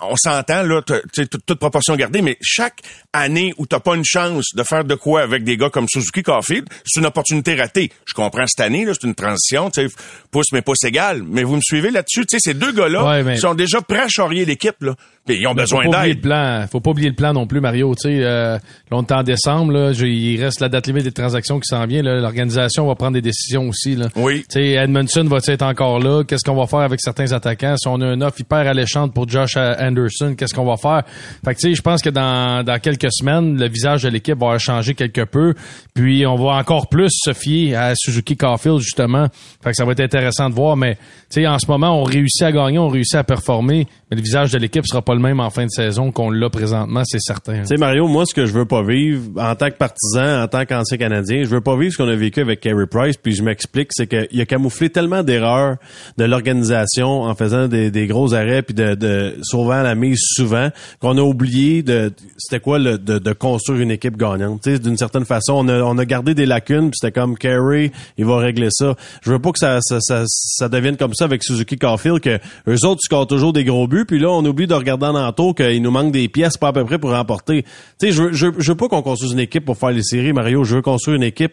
[0.00, 2.82] on s'entend, là, toute proportion gardée, mais chaque
[3.16, 6.22] année où t'as pas une chance de faire de quoi avec des gars comme Suzuki
[6.22, 7.90] Caulfield, c'est une opportunité ratée.
[8.06, 9.94] Je comprends cette année, là, c'est une transition, tu sais,
[10.30, 11.22] pouce mais pouce égal.
[11.26, 14.00] Mais vous me suivez là-dessus, tu sais, ces deux gars-là Ouais, mais- sont déjà prêts
[14.02, 14.94] à charrier l'équipe, là.
[15.26, 16.22] Puis ils ont Mais besoin faut pas oublier le d'aide.
[16.22, 16.66] plan.
[16.70, 17.92] Faut pas oublier le plan non plus, Mario.
[18.00, 18.60] Tu sais, euh, là,
[18.92, 19.72] on est en décembre.
[19.72, 22.00] Là, il reste la date limite des transactions qui s'en vient.
[22.00, 23.96] L'organisation va prendre des décisions aussi.
[23.96, 24.06] Là.
[24.14, 24.42] Oui.
[24.48, 26.22] Tu sais, Edmondson va être encore là.
[26.22, 27.74] Qu'est-ce qu'on va faire avec certains attaquants?
[27.76, 31.02] Si on a une offre hyper alléchante pour Josh Anderson, qu'est-ce qu'on va faire?
[31.44, 34.38] Fait que tu sais, je pense que dans, dans quelques semaines, le visage de l'équipe
[34.38, 35.54] va changer quelque peu.
[35.94, 39.28] Puis on va encore plus se fier à Suzuki Caulfield justement.
[39.62, 40.76] Fait que ça va être intéressant de voir.
[40.76, 40.98] Mais
[41.44, 44.58] en ce moment, on réussit à gagner, on réussit à performer, mais le visage de
[44.58, 47.60] l'équipe sera pas le même en fin de saison qu'on l'a présentement, c'est certain.
[47.60, 50.48] Tu sais, Mario, moi, ce que je veux pas vivre, en tant que partisan, en
[50.48, 53.34] tant qu'ancien Canadien, je veux pas vivre ce qu'on a vécu avec Carey Price, puis
[53.34, 55.76] je m'explique, c'est qu'il a camouflé tellement d'erreurs
[56.16, 60.70] de l'organisation en faisant des, des gros arrêts, puis de, de sauvant la mise souvent,
[61.00, 64.68] qu'on a oublié de, c'était quoi, le, de, construire une équipe gagnante.
[64.68, 68.24] D'une certaine façon, on a, on a gardé des lacunes, puis c'était comme Carey, il
[68.24, 68.94] va régler ça.
[69.22, 72.38] Je veux pas que ça, ça, devienne comme ça avec Suzuki Caulfield, que
[72.68, 75.54] eux autres scorent toujours des gros buts, puis là, on oublie de regarder en entour
[75.54, 77.62] qu'il nous manque des pièces pas à peu près pour remporter.
[77.98, 80.32] Tu sais, je je, je veux pas qu'on construise une équipe pour faire les séries,
[80.32, 80.64] Mario.
[80.64, 81.52] Je veux construire une équipe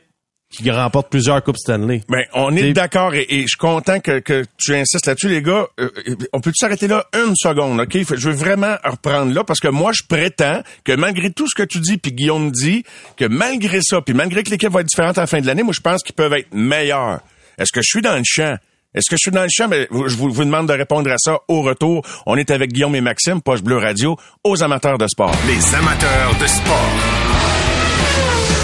[0.53, 2.01] qui remporte plusieurs coupes Stanley.
[2.09, 5.41] Ben, on est d'accord et, et je suis content que, que tu insistes là-dessus, les
[5.41, 5.67] gars.
[5.79, 5.89] Euh,
[6.31, 7.97] on peut s'arrêter là une seconde, OK?
[8.15, 11.63] Je veux vraiment reprendre là parce que moi, je prétends que malgré tout ce que
[11.63, 12.83] tu dis, puis Guillaume dit,
[13.17, 15.63] que malgré ça, puis malgré que l'équipe va être différente à la fin de l'année,
[15.63, 17.19] moi, je pense qu'ils peuvent être meilleurs.
[17.57, 18.55] Est-ce que je suis dans le champ?
[18.95, 19.67] Est-ce que je suis dans le champ?
[19.67, 22.05] Ben, je vous, vous demande de répondre à ça au retour.
[22.27, 25.33] On est avec Guillaume et Maxime, Poche Bleu Radio, aux amateurs de sport.
[25.47, 27.62] Les amateurs de sport.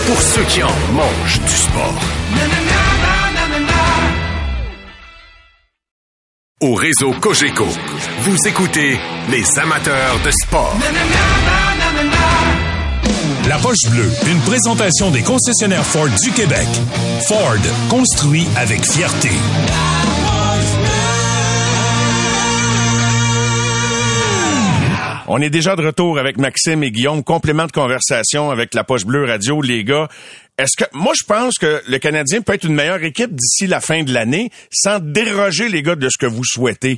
[0.08, 2.02] Pour ceux qui en mangent du sport.
[6.62, 7.68] Au réseau Cogeco,
[8.22, 10.76] vous écoutez les amateurs de sport.
[13.48, 16.68] La poche bleue, une présentation des concessionnaires Ford du Québec.
[17.28, 17.56] Ford,
[17.90, 19.32] construit avec fierté.
[25.32, 27.24] On est déjà de retour avec Maxime et Guillaume.
[27.24, 30.10] Complément de conversation avec la Poche Bleue Radio, les gars.
[30.58, 33.80] Est-ce que moi je pense que le Canadien peut être une meilleure équipe d'ici la
[33.80, 36.98] fin de l'année sans déroger les gars de ce que vous souhaitez.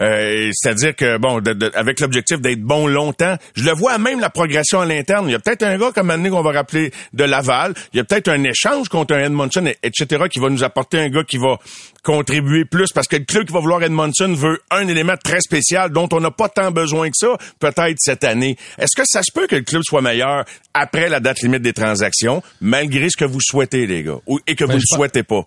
[0.00, 4.20] Euh, C'est-à-dire que bon, de- de- avec l'objectif d'être bon longtemps, je le vois même
[4.20, 5.28] la progression à l'interne.
[5.28, 7.74] Il y a peut-être un gars comme année qu'on va rappeler de Laval.
[7.92, 10.24] Il y a peut-être un échange contre un Edmondson, et- etc.
[10.30, 11.58] qui va nous apporter un gars qui va
[12.02, 15.90] contribuer plus parce que le club qui va vouloir Edmondson veut un élément très spécial
[15.90, 18.56] dont on n'a pas tant besoin que ça, peut-être cette année.
[18.78, 21.72] Est-ce que ça se peut que le club soit meilleur après la date limite des
[21.74, 25.22] transactions, malgré ce que vous souhaitez, les gars, ou- et que Ben, vous ne souhaitez
[25.22, 25.42] pas?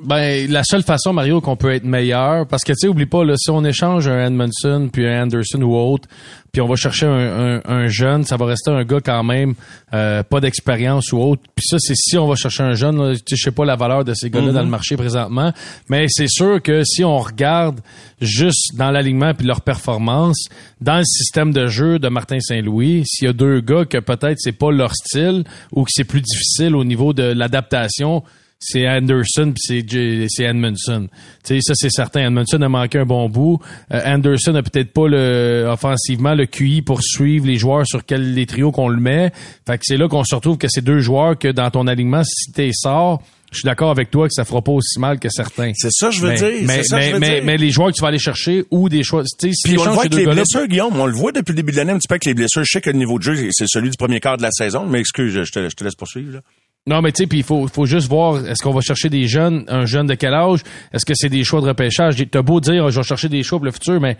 [0.00, 3.24] Ben, la seule façon, Mario, qu'on peut être meilleur, parce que, tu sais, oublie pas,
[3.26, 6.08] là, si on échange un Edmondson, puis un Anderson ou autre,
[6.50, 9.52] puis on va chercher un, un- un jeune, ça va rester un gars quand même,
[9.92, 11.42] euh, pas d'expérience ou autre.
[11.54, 13.66] Puis ça, c'est si on va chercher un jeune, là, tu sais, je sais pas
[13.66, 15.52] la valeur de ces gars-là dans le marché présentement,
[15.90, 17.80] mais c'est sûr que si on regarde
[18.18, 20.46] juste dans l'alignement puis leur performance,
[20.80, 24.38] dans le système de jeu de Martin Saint-Louis, s'il y a deux gars que peut-être
[24.38, 28.22] c'est pas leur style ou que c'est plus difficile au niveau de l'adaptation,
[28.64, 29.84] c'est Anderson puis
[30.28, 31.08] c'est Edmondson.
[31.44, 32.26] Tu sais ça c'est certain.
[32.26, 33.58] Edmondson a manqué un bon bout.
[33.92, 38.34] Euh, Anderson a peut-être pas le offensivement le QI pour suivre les joueurs sur quel
[38.34, 39.32] les trios qu'on le met.
[39.66, 42.22] Fait que c'est là qu'on se retrouve que ces deux joueurs que dans ton alignement
[42.24, 45.28] si t'es sort, je suis d'accord avec toi que ça fera pas aussi mal que
[45.28, 45.72] certains.
[45.74, 47.44] C'est ça je veux mais, dire, Mais, ça mais, je veux mais, dire.
[47.44, 49.78] mais les joueurs que tu vas aller chercher ou des choix, tu sais, si Puis
[49.78, 50.98] on le voit avec les blessures, Guillaume.
[50.98, 52.62] On le voit depuis le début de l'année un petit peu avec les blessures.
[52.64, 54.86] Je sais que le niveau de jeu, c'est celui du premier quart de la saison.
[54.86, 56.34] Mais excuse, je te, je te laisse poursuivre.
[56.34, 56.40] Là.
[56.86, 59.28] Non, mais tu sais, puis il faut, faut juste voir, est-ce qu'on va chercher des
[59.28, 60.60] jeunes, un jeune de quel âge?
[60.92, 62.16] Est-ce que c'est des choix de repêchage?
[62.28, 64.16] T'as beau dire, je vais chercher des choix pour le futur, mais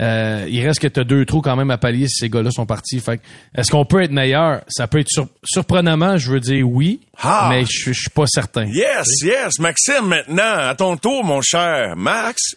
[0.00, 2.64] euh, il reste que t'as deux trous quand même à pallier si ces gars-là sont
[2.64, 2.98] partis.
[3.00, 3.22] Fait que,
[3.54, 4.62] est-ce qu'on peut être meilleur?
[4.68, 7.48] Ça peut être sur- surprenamment, je veux dire oui, Ah!
[7.50, 8.64] mais je je suis pas certain.
[8.64, 9.58] Yes, yes.
[9.58, 12.56] Maxime, maintenant, à ton tour, mon cher Max.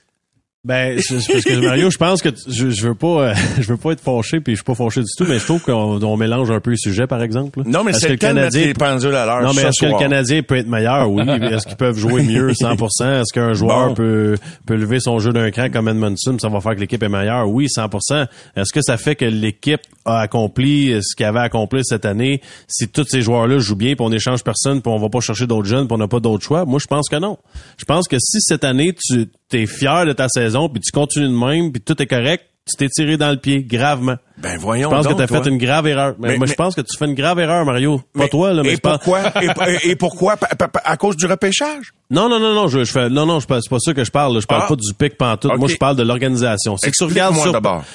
[0.64, 3.78] Ben, c'est parce que Mario, je pense que je, je veux pas, euh, je veux
[3.78, 6.18] pas être fâché, puis je suis pas fâché du tout, mais je trouve qu'on on
[6.18, 7.64] mélange un peu les sujets, par exemple.
[7.66, 9.86] Non, mais Est-ce c'est que le les pendules à l'heure Non, mais ce est-ce que
[9.88, 9.98] le.
[9.98, 11.10] Canadien peut être meilleur?
[11.10, 11.24] Oui.
[11.28, 13.22] Est-ce qu'ils peuvent jouer mieux 100%?
[13.22, 13.94] Est-ce qu'un joueur Bon.
[13.96, 14.38] peut,
[14.68, 16.38] peut lever son jeu d'un cran comme Edmondson?
[16.40, 17.50] Ça va faire que l'équipe est meilleure?
[17.50, 18.28] Oui, 100%.
[18.56, 22.40] Est-ce que ça fait que l'équipe a accompli ce qu'elle avait accompli cette année?
[22.68, 25.48] Si tous ces joueurs-là jouent bien puis on échange personne puis on va pas chercher
[25.48, 26.66] d'autres jeunes puis on n'a pas d'autres choix?
[26.66, 27.40] Moi, je pense que non.
[27.78, 31.28] Je pense que si cette année, tu es fier de ta saison puis tu continues
[31.28, 34.18] de même puis tout est correct, tu t'es tiré dans le pied gravement.
[34.42, 35.44] Ben voyons Je pense donc, que tu as toi.
[35.44, 36.16] fait une grave erreur.
[36.20, 38.02] Mais, Mais- moi, mais- je pense que tu fais une grave erreur, Mario.
[38.18, 40.36] Pas toi, là, mais et je pense- pourquoi, et, et pourquoi?
[40.84, 41.94] À cause du repêchage?
[42.10, 44.12] non, non, non, non, je, je fais, non, non, je, c'est pas ça que je
[44.12, 44.34] parle.
[44.34, 44.40] là.
[44.42, 44.68] Je parle Ah.
[44.68, 45.58] pas du pic pantoute.
[45.58, 46.76] Moi, je parle de l'organisation.
[46.78, 47.54] Si tu regardes sur,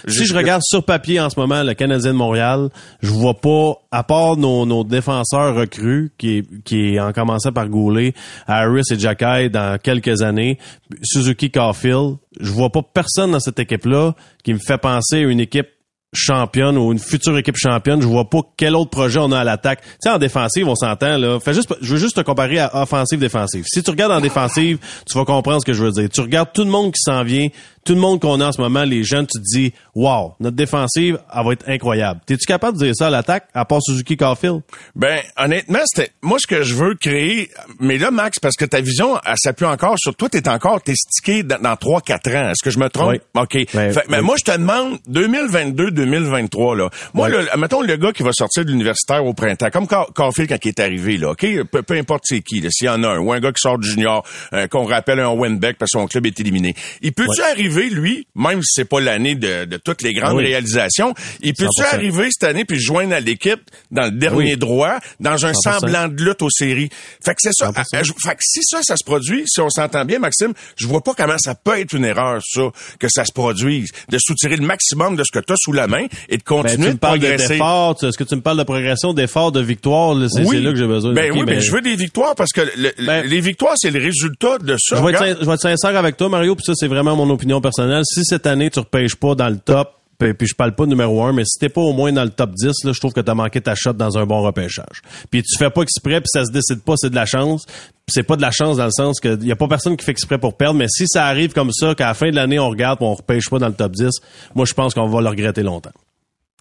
[0.09, 2.69] si je regarde sur papier en ce moment le Canadien de Montréal,
[3.03, 8.15] je vois pas, à part nos, nos défenseurs recrues, qui, qui en commençant par Goulet,
[8.47, 10.59] Harris et Jacky dans quelques années,
[11.03, 15.41] Suzuki Caulfield, je vois pas personne dans cette équipe-là qui me fait penser à une
[15.41, 15.69] équipe
[16.17, 19.45] championne ou une future équipe championne, je vois pas quel autre projet on a à
[19.45, 19.83] l'attaque.
[19.83, 21.39] Tu sais, en défensive, on s'entend, là.
[21.47, 23.64] Je veux juste te comparer à offensive-défensive.
[23.67, 26.09] Si tu regardes en défensive, tu vas comprendre ce que je veux dire.
[26.09, 27.49] Tu regardes tout le monde qui s'en vient,
[27.87, 30.57] tout le monde qu'on a en ce moment, les jeunes, tu te dis, wow, notre
[30.57, 32.20] défensive, elle va être incroyable.
[32.26, 34.61] T'es-tu capable de dire ça à l'attaque, à part Suzuki Caulfield?
[34.95, 37.51] Ben, honnêtement, c'était moi ce que je veux créer.
[37.80, 40.95] Mais là, Max, parce que ta vision, elle s'appuie encore sur toi, t'es encore t'es
[40.95, 42.51] stické dans, dans 3-4 ans.
[42.51, 43.12] Est-ce que je me trompe?
[43.12, 43.18] Oui.
[43.43, 43.66] OK.
[43.72, 44.24] Ben, Fait- mais oui.
[44.24, 46.91] moi, je te demande 2022-2023, là.
[47.14, 47.37] Moi, Oui.
[47.53, 50.64] le- mettons le gars qui va sortir de l'universitaire au printemps, comme Car- Caulfield quand
[50.64, 51.47] il est arrivé, là, OK?
[51.70, 53.78] Peu, peu importe c'est qui, s'il y en a un, ou un gars qui sort
[53.78, 56.74] du junior, euh, qu'on rappelle un Wenbeck parce que son club est éliminé.
[57.03, 60.35] Il peut-tu arriver, lui, même si c'est pas l'année de, de toutes les grandes Ah
[60.37, 60.45] oui.
[60.47, 61.95] réalisations, il peut-tu 100%.
[61.95, 63.61] arriver cette année puis joindre à l'équipe
[63.91, 64.57] dans le dernier Oui.
[64.57, 65.81] droit, dans un 100%.
[65.81, 66.89] semblant de lutte aux séries?
[67.24, 67.66] Fait que c'est ça.
[67.70, 67.85] 100%.
[67.95, 70.87] Ah, je- Fait que si ça, ça se produit, si on s'entend bien, Maxime, je
[70.87, 72.62] vois pas comment ça peut être une erreur, ça,
[72.99, 73.91] que ça se produise.
[74.09, 76.62] De soutirer le maximum de ce que tu as sous la main et de Ben,
[76.62, 77.59] continuer tu me de parles progresser.
[78.01, 80.16] tu- est-ce que tu me parles de progression, d'effort, de victoire?
[80.33, 81.12] C'est c'est là que j'ai besoin.
[81.12, 83.91] Ben Ok, oui, mais je veux des victoires parce que le- Ben- les victoires, c'est
[83.91, 84.97] le résultat de ça.
[84.97, 87.29] Je vais, être, je vais être sincère avec toi, Mario, puis ça, c'est vraiment mon
[87.31, 88.03] opinion personnelle.
[88.05, 91.35] Si cette année, tu repêches pas dans le top, puis, je parle pas numéro un,
[91.35, 93.35] mais si t'es pas au moins dans le top 10, là, je trouve que t'as
[93.35, 95.03] manqué ta shot dans un bon repêchage.
[95.31, 97.67] Puis tu fais pas exprès, puis ça se décide pas, c'est de la chance.
[98.09, 100.12] C'est pas de la chance dans le sens que y a pas personne qui fait
[100.12, 102.71] exprès pour perdre, mais si ça arrive comme ça, qu'à la fin de l'année, on
[102.71, 104.11] regarde, on repêche pas dans le top 10,
[104.55, 105.93] moi, je pense qu'on va le regretter longtemps.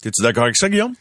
[0.02, 0.94] T'es-tu d'accord avec ça, Guillaume?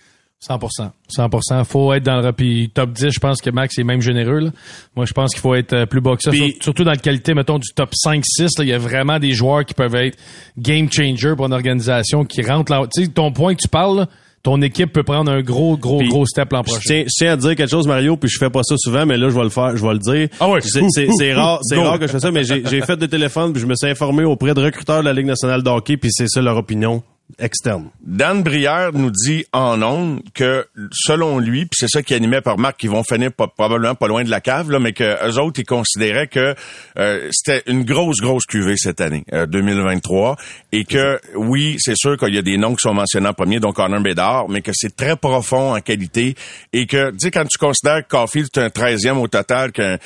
[0.46, 0.90] 100%.
[1.16, 1.64] 100%.
[1.64, 4.40] Faut être dans le puis top 10, je pense que Max est même généreux.
[4.40, 4.50] là.
[4.96, 6.32] Moi, je pense qu'il faut être euh, plus bas que ça.
[6.32, 8.22] Sur- surtout dans la qualité, mettons, du top 5-6.
[8.58, 10.18] là, Il y a vraiment des joueurs qui peuvent être
[10.58, 12.82] game changer pour une organisation qui rentre là.
[12.94, 14.06] Tu sais, ton point que tu parles, là,
[14.42, 16.80] ton équipe peut prendre un gros, gros, gros step l'an Je prochain.
[16.84, 19.16] tiens, je tiens à dire quelque chose, Mario, puis je fais pas ça souvent, mais
[19.16, 20.28] là, je vais le faire, je vais le dire.
[20.38, 20.60] Ah ouais.
[20.60, 23.62] C'est, rare, c'est rare que je fais ça, mais j'ai, j'ai fait des téléphones, puis
[23.62, 26.28] je me suis informé auprès de recruteurs de la Ligue nationale de hockey, puis c'est
[26.28, 27.02] ça leur opinion
[27.38, 27.90] externe.
[28.00, 32.58] Dan Brière nous dit en ondes que selon lui, puis c'est ça qui animait par
[32.58, 35.60] Marc, qui vont finir probablement pas loin de la cave, là, mais que eux autres
[35.60, 36.54] ils considéraient que
[36.98, 40.36] euh, c'était une grosse grosse cuvée cette année, euh, 2023,
[40.72, 43.58] et que oui, c'est sûr qu'il y a des noms qui sont mentionnés en premier,
[43.58, 46.34] donc Connor Bédard, mais que c'est très profond en qualité
[46.72, 49.96] et que tu sais quand tu considères que Caulfield est un 13e au total, qu'un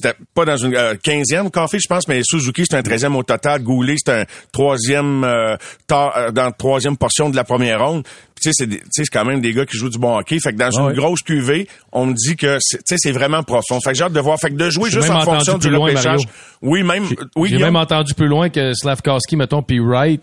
[0.00, 3.22] c'était pas dans une euh, 15e Caulfield, je pense, mais Suzuki c'est un 13e au
[3.22, 5.56] total, Goulet c'est un troisième euh,
[5.92, 8.04] euh, dans la troisième portion de la première ronde.
[8.40, 10.18] Tu sais, c'est des- tu sais, c'est quand même des gars qui jouent du bon
[10.18, 10.38] hockey.
[10.38, 13.12] Fait que dans Ah une grosse cuvée, on me dit que c'est- tu sais, c'est
[13.12, 13.80] vraiment profond.
[13.82, 14.38] Fait que j'ai hâte de voir.
[14.38, 16.22] Fait que de jouer juste en fonction du repêchage.
[16.62, 17.04] Oui, même.
[17.36, 20.22] Oui, J'ai même entendu plus loin que Slavkowski, mettons, puis Wright,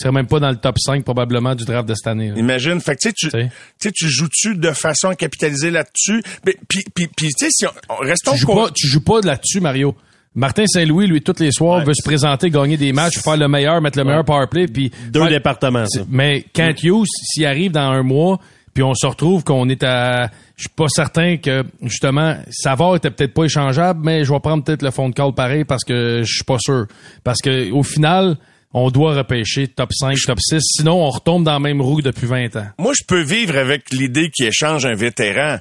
[0.00, 2.30] serait même pas dans le top 5 probablement du draft de cette année.
[2.30, 2.36] là.
[2.36, 3.44] Imagine, fait que tu sais, tu, Tu sais.
[3.80, 6.22] tu sais, tu joues-tu de façon à capitaliser là-dessus?
[6.44, 9.04] Mais puis, puis, puis tu sais, si on, on- restons Tu joues pas, tu joues
[9.04, 9.94] pas là-dessus, Mario.
[10.34, 13.80] Martin Saint-Louis, lui, tous les soirs, veut se présenter, gagner des matchs, faire le meilleur,
[13.80, 16.02] mettre le meilleur power play, puis Deux faire- départements, ça.
[16.08, 18.38] Mais Kent Hughes, s'il arrive dans un mois,
[18.72, 20.30] puis on se retrouve qu'on est à...
[20.56, 24.62] Je suis pas certain que, justement, Savard était peut-être pas échangeable, mais je vais prendre
[24.62, 26.86] peut-être le fond de call pareil parce que je suis pas sûr.
[27.24, 28.36] Parce que au final,
[28.72, 30.60] on doit repêcher top 5, top 6.
[30.62, 32.66] Sinon, on retombe dans la même roue depuis 20 ans.
[32.78, 35.56] Moi, je peux vivre avec l'idée qu'il échange un vétéran.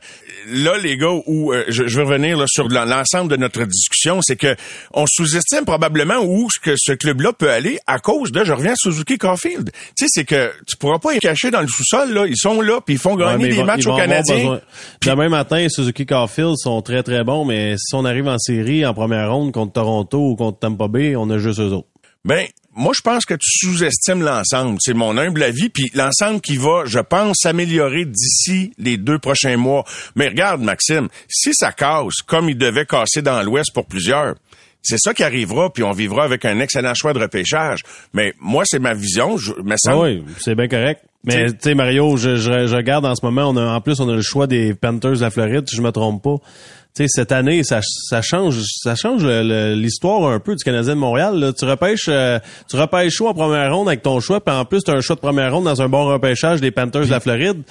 [0.51, 4.19] Là, les gars, où euh, je, je veux revenir là, sur l'ensemble de notre discussion,
[4.21, 4.55] c'est que
[4.93, 8.73] on sous-estime probablement où ce que ce club-là peut aller à cause de, je reviens
[8.73, 9.71] à Suzuki Caulfield.
[9.71, 12.13] Tu sais, c'est que tu pourras pas les cacher dans le sous-sol.
[12.13, 13.95] Là, ils sont là, puis ils font gagner Ouais, des ils vont- matchs ils aux
[13.97, 14.61] Canadiens.
[15.03, 18.93] Demain matin, Suzuki Carfield sont très très bons, mais si on arrive en série en
[18.93, 21.87] première ronde contre Toronto ou contre Tampa Bay, on a juste eux autres.
[22.25, 22.45] Ben,
[22.79, 24.77] moi, je pense que tu sous-estimes l'ensemble.
[24.79, 25.67] C'est mon humble avis.
[25.67, 29.83] Puis l'ensemble qui va, je pense, s'améliorer d'ici les deux prochains mois.
[30.15, 34.35] Mais regarde, Maxime, si ça casse comme il devait casser dans l'Ouest pour plusieurs,
[34.81, 37.81] c'est ça qui arrivera, puis on vivra avec un excellent choix de repêchage.
[38.13, 39.37] Mais moi, c'est ma vision.
[39.37, 41.03] Je, me Ah oui, c'est bien correct.
[41.25, 43.99] Mais tu sais, Mario, je, je, je regarde en ce moment, on a, en plus,
[43.99, 46.37] on a le choix des Panthers de la Floride, si je me trompe pas.
[46.95, 50.99] Tu sais, cette année, ça, ça change, ça change l'histoire un peu du Canadien de
[50.99, 51.39] Montréal.
[51.39, 51.53] là.
[51.53, 54.81] Tu repêches, euh, tu repêches chaud en première ronde avec ton choix, puis en plus,
[54.81, 57.19] tu as un choix de première ronde dans un bon repêchage des Panthers de la
[57.19, 57.61] Floride.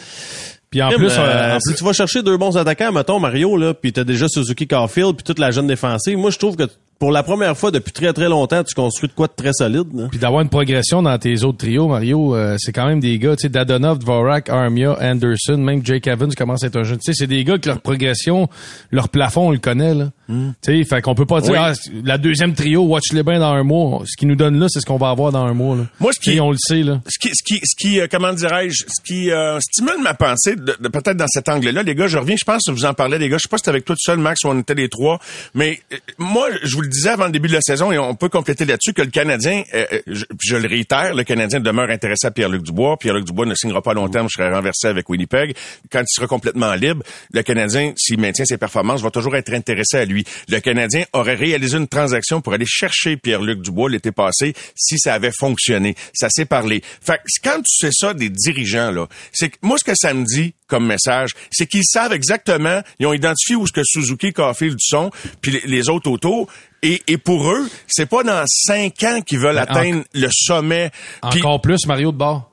[0.71, 3.75] Puis en plus, euh, euh, si tu vas chercher deux bons attaquants, mettons Mario, là,
[3.75, 6.65] puis t'as déjà Suzuki Carfield, puis toute la jeune défensive, moi je trouve que
[6.99, 9.87] pour la première fois depuis très très longtemps, tu construis de quoi de très solide.
[9.95, 10.09] là.
[10.11, 13.37] Puis d'avoir une progression dans tes autres trios, Mario, euh, c'est quand même des gars,
[13.37, 16.99] tu sais, Dadonov, Dvorak, Armia, Anderson, même Jake Evans commence à être un jeune.
[16.99, 18.49] Tu sais, c'est des gars que leur progression,
[18.91, 20.11] leur plafond, on le connaît, là.
[20.29, 21.59] Tu sais, fait qu'on peut pas dire, Oui.
[21.59, 21.73] ah,
[22.05, 24.03] la deuxième trio, watch-les bien dans un mois.
[24.05, 25.85] Ce qu'ils nous donne là, c'est ce qu'on va avoir dans un mois, là.
[26.01, 27.01] Moi, ce qui- sais, on le sait, là.
[27.09, 30.57] ce qui, ce qui, ce qui, euh, comment dirais-je, ce qui euh, stimule ma pensée,
[30.57, 32.93] de, de- peut-être dans cet angle-là, les gars, je reviens, je pense que vous en
[32.93, 34.59] parlez, les gars, je sais pas si c'était avec toi tout seul, Max, ou on
[34.61, 35.19] était les trois,
[35.55, 38.15] mais euh, moi, je vous le disais avant le début de la saison, et on
[38.15, 41.91] peut compléter là-dessus, que le Canadien, euh, euh, je, je le réitère, le Canadien demeure
[41.91, 42.97] intéressé à Pierre-Luc Dubois.
[42.97, 45.55] Pierre-Luc Dubois ne signera pas à long terme, je serai renversé avec Winnipeg.
[45.93, 49.99] Quand il sera complètement libre, le Canadien, s'il maintient ses performances, va toujours être intéressé
[49.99, 50.25] à lui.
[50.49, 55.15] Le Canadien aurait réalisé une transaction pour aller chercher Pierre-Luc Dubois l'été passé si ça
[55.15, 55.95] avait fonctionné.
[56.15, 56.83] Ça s'est parlé.
[57.01, 60.15] Fait que quand tu sais ça des dirigeants, là, c'est que moi, ce que ça
[60.15, 64.33] me dit comme message, c'est qu'ils savent exactement, ils ont identifié où ce que Suzuki,
[64.33, 65.11] Caulfield sont,
[65.41, 66.49] puis les, autres autour.
[66.83, 70.91] Et, et pour eux, c'est pas dans cinq ans qu'ils veulent Ben, atteindre le sommet.
[71.23, 72.53] Encore plus, Mario de bord.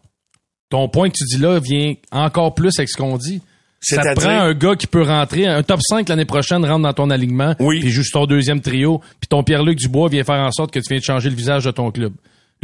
[0.70, 3.42] Ton point que tu dis là vient encore plus avec ce qu'on dit.
[3.82, 6.94] Ça te prend un gars qui peut rentrer, un top 5 l'année prochaine rentre dans
[6.94, 7.82] ton alignement, Oui.
[7.82, 10.86] puis juste ton deuxième trio, puis ton Pierre-Luc Dubois vient faire en sorte que tu
[10.90, 12.14] viens de changer le visage de ton club.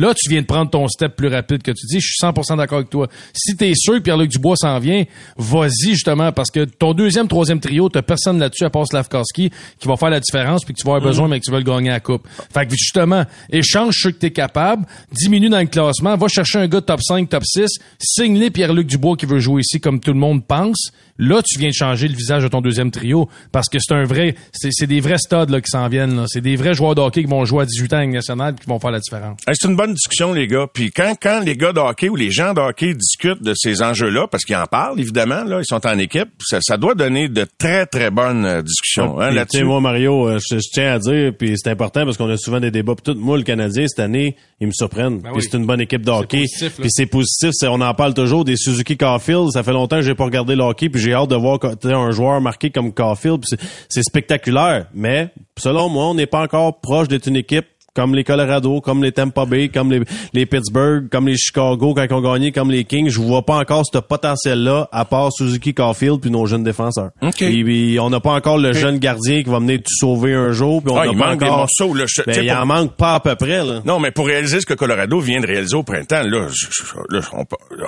[0.01, 1.99] Là, tu viens de prendre ton step plus rapide que tu dis.
[1.99, 3.07] Je suis 100% d'accord avec toi.
[3.35, 5.03] Si t'es sûr que Pierre-Luc Dubois s'en vient,
[5.37, 9.87] vas-y justement, parce que ton deuxième, troisième trio, t'as personne là-dessus à part Slavkowski qui
[9.87, 11.63] va faire la différence puis que tu vas avoir besoin, mais que tu veux le
[11.63, 12.27] gagner à la coupe.
[12.51, 16.67] Fait que justement, échange ce que t'es capable, diminue dans le classement, va chercher un
[16.67, 20.19] gars top 5, top 6, signe-les Pierre-Luc Dubois qui veut jouer ici comme tout le
[20.19, 20.89] monde pense.
[21.23, 24.05] Là, tu viens de changer le visage de ton deuxième trio parce que c'est un
[24.05, 26.15] vrai, c'est c'est des vrais studs là, qui s'en viennent.
[26.15, 26.23] là.
[26.27, 28.67] C'est des vrais joueurs de hockey qui vont jouer à 18 ans Ligue nationale qui
[28.67, 29.37] vont faire la différence.
[29.47, 30.65] Hey, c'est une bonne discussion, les gars.
[30.73, 33.83] Puis quand, quand les gars de hockey ou les gens de hockey discutent de ces
[33.83, 37.29] enjeux-là, parce qu'ils en parlent, évidemment, là, ils sont en équipe, ça, ça doit donner
[37.29, 39.63] de très, très bonnes euh, discussions hein, Puis, tu sais, là-dessus.
[39.65, 42.59] moi, Mario, euh, je, je tiens à dire, puis c'est important parce qu'on a souvent
[42.59, 42.95] des débats.
[42.95, 45.19] Puis tout, moi, le Canadien, cette année, ils me surprennent.
[45.19, 45.41] Ben oui.
[45.43, 46.39] c'est une bonne équipe de hockey.
[46.41, 46.73] positif.
[46.79, 47.51] Puis c'est positif.
[47.53, 49.49] c'est- on en parle toujours des Suzuki Caulfield.
[49.51, 52.11] Ça fait longtemps que j'ai pas regardé le hockey, puis j'ai hâte de voir un
[52.11, 53.43] joueur marqué comme Caulfield.
[53.89, 54.87] C'est spectaculaire.
[54.93, 59.03] Mais selon moi, on n'est pas encore proche d'être une équipe comme les Colorado, comme
[59.03, 60.01] les Tampa Bay, comme les,
[60.33, 63.09] les Pittsburgh, comme les Chicago quand ils ont gagné, comme les Kings.
[63.09, 67.09] Je vois pas encore ce potentiel-là à part Suzuki Caulfield puis nos jeunes défenseurs.
[67.21, 67.33] OK.
[67.37, 70.51] Puis- puis on n'a pas encore le jeune gardien qui va venir tout sauver un
[70.51, 70.81] jour.
[70.81, 71.57] Puis on Ah, il pas manque des encore...
[71.59, 72.05] morceaux, là.
[72.07, 73.63] Je- Ben, il pour- en manque pas à peu près.
[73.65, 73.81] Là.
[73.85, 77.15] Non, mais pour réaliser ce que Colorado vient de réaliser au printemps, là, je, je-
[77.15, 77.43] là, on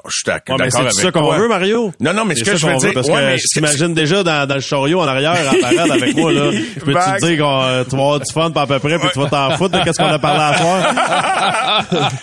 [0.09, 1.91] je suis d'accord Ouais, avec c'est ça qu'on veut, Mario?
[1.99, 4.47] Non, non, mais ce que je veux dire, parce ouais, que je t'imagine déjà dans,
[4.47, 6.51] dans le chariot en arrière en parade avec moi là.
[6.51, 9.09] Je peux te dire qu'on tu vas avoir du fun pas à peu près puis
[9.13, 10.93] tu vas t'en foutre de qu'est-ce qu'on a parlé à soir?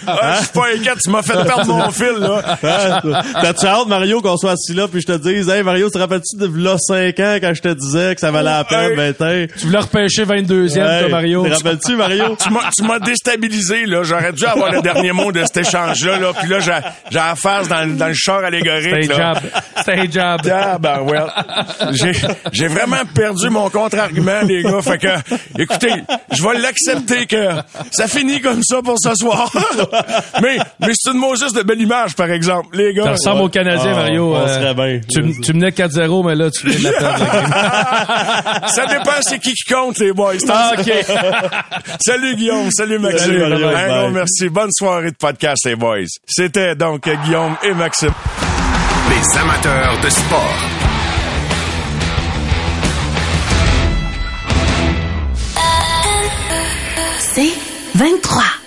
[0.06, 2.56] Ah, je suis pas inquiet, tu m'as fait perdre mon fil, là.
[3.40, 5.98] T'as-tu hâte, Mario, qu'on soit assis là puis je te dise, hey Mario, tu te
[5.98, 8.96] rappelles-tu de là 5 ans quand je te disais que ça valait la peine, Hey.
[8.96, 9.48] ben t'es.
[9.58, 11.46] Tu voulais repêcher 22e, Hey, toi, Mario.
[11.46, 12.36] Te rappelles-tu, Mario?
[12.76, 14.02] Tu m'as, déstabilisé, là.
[14.02, 16.32] J'aurais dû avoir le dernier mot de cet échange-là, là.
[16.38, 16.72] Puis là, j'ai,
[17.10, 19.34] j'ai la face dans, le- dans le char allégorique, C'était un là.
[19.34, 19.38] jab.
[19.76, 20.36] C'était un.
[20.52, 21.26] Ah, ben, well.
[21.92, 22.12] J'ai,
[22.52, 24.80] j'ai vraiment perdu mon contre-argument, les gars.
[24.82, 25.08] Fait que,
[25.58, 25.92] écoutez,
[26.32, 27.59] je vais l'accepter que
[27.90, 29.50] ça finit comme ça pour ce soir.
[30.42, 33.04] mais, mais c'est une Moses de belle image, par exemple, les gars.
[33.04, 34.34] Ça ressemble au Canadien, Ah, Mario.
[34.34, 35.00] on euh, serait bien.
[35.10, 38.66] Tu, tu menais 4-0, mais là, tu viens de la perdre.
[38.74, 40.34] ça dépend c'est qui qui compte, les boys.
[40.48, 40.92] Ah, OK.
[42.00, 43.26] Salut Guillaume, salut Maxime.
[43.26, 44.00] Salut, Mario.
[44.02, 44.48] Gros merci.
[44.48, 46.04] Bonne soirée de podcast, les boys.
[46.26, 48.12] C'était donc Guillaume et Maxime.
[49.10, 50.79] Les amateurs de sport.
[57.32, 57.52] C'est
[57.94, 58.59] 23.